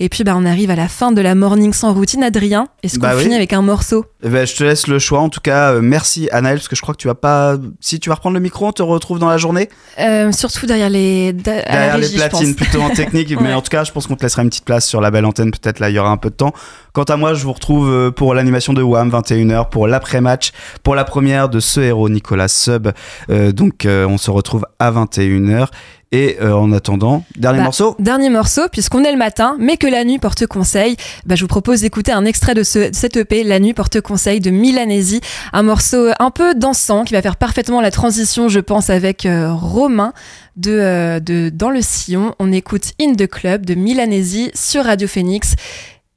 [0.00, 2.24] Et puis bah, on arrive à la fin de la morning sans routine.
[2.24, 3.22] Adrien, est-ce qu'on Bah oui.
[3.22, 4.04] finit avec un morceau?
[4.24, 5.20] Eh ben, je te laisse le choix.
[5.20, 7.58] En tout cas, euh, merci Anaël, parce que je crois que tu vas pas.
[7.80, 9.68] Si tu vas reprendre le micro, on te retrouve dans la journée.
[10.00, 13.32] Euh, Surtout derrière les, derrière les régie, platines, plutôt en technique.
[13.40, 15.24] Mais en tout cas, je pense qu'on te laissera une petite place sur la belle
[15.26, 15.52] antenne.
[15.52, 16.52] Peut-être là, il y aura un peu de temps.
[16.92, 20.52] Quant à moi, je vous retrouve euh, pour l'animation de WAM 21h, pour l'après-match,
[20.82, 22.88] pour la première de ce héros, Nicolas Sub.
[23.30, 25.68] Euh, donc, euh, on se retrouve à 21h.
[26.12, 29.86] Et euh, en attendant, dernier Bah, morceau Dernier morceau, puisqu'on est le matin, mais que
[29.86, 33.16] la nuit porte conseil, bah, je vous propose d'écouter un extrait de, ce, de cette
[33.16, 35.22] EP, La nuit porte conseil de Milanesi,
[35.54, 39.54] un morceau un peu dansant qui va faire parfaitement la transition, je pense, avec euh,
[39.54, 40.12] Romain
[40.56, 42.34] de, euh, de Dans le Sillon.
[42.38, 45.54] On écoute In the Club de Milanesi sur Radio Phoenix.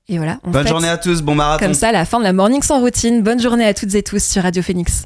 [0.08, 1.66] Et voilà, on Bonne fête journée à tous, bon marathon.
[1.66, 3.24] comme ça la fin de la morning sans routine.
[3.24, 5.06] Bonne journée à toutes et tous sur Radio Phoenix.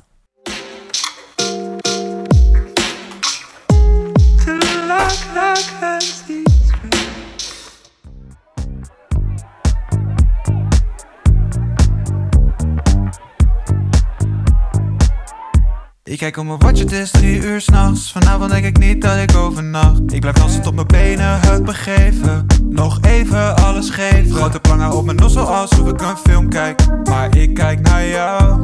[16.18, 18.12] Kijkt om me watch, het is drie uur s'nachts.
[18.12, 20.14] Vanavond denk ik niet dat ik overnacht.
[20.14, 22.46] Ik blijf dansen tot mijn benen het begeven.
[22.70, 24.36] Nog even alles geven.
[24.36, 26.82] Grote plangen op mijn nozzle alsof ik een film kijk.
[27.10, 28.62] Maar ik kijk naar jou.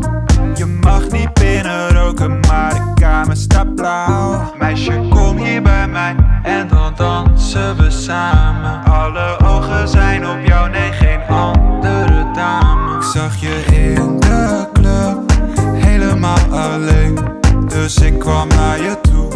[0.56, 4.54] Je mag niet binnen roken, maar de kamer staat blauw.
[4.60, 8.84] Meisje, kom hier bij mij en dan dansen we samen.
[8.84, 12.96] Alle ogen zijn op jou, nee geen andere dame.
[12.96, 15.32] Ik zag je in de club,
[15.74, 17.35] helemaal alleen
[17.82, 19.28] Dus ik kwam naar je toe,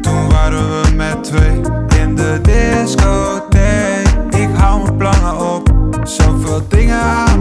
[0.00, 1.60] toen waren we met twee
[2.00, 5.74] In de discotheek, ik hou mijn plannen op.
[6.02, 7.33] Zoveel dingen aan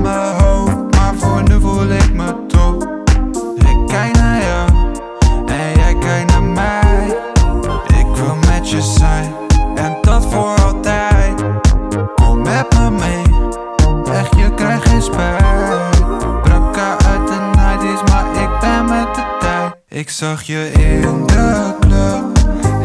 [20.04, 22.38] Ik zag je in de club,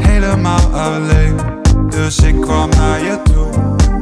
[0.06, 1.36] helemaal alleen.
[1.88, 3.50] Dus ik kwam naar je toe,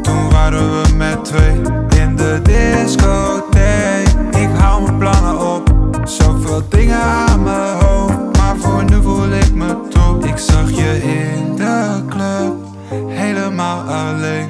[0.02, 1.54] toen waren we met twee
[2.00, 5.70] In de discotheek, ik hou mijn plannen op
[6.04, 11.02] Zoveel dingen aan mijn hoofd, maar voor nu voel ik me top Ik zag je
[11.02, 12.54] in de club,
[13.08, 14.48] helemaal alleen.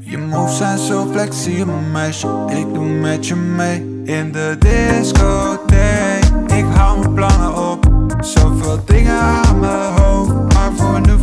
[0.00, 6.64] Je moves zijn zo flexibel meisje, ik doe met je mee In de discotheek, ik
[6.74, 7.67] hou mijn plannen op
[8.20, 11.16] Zoveel dingen aan mijn hoofd, maar voor nu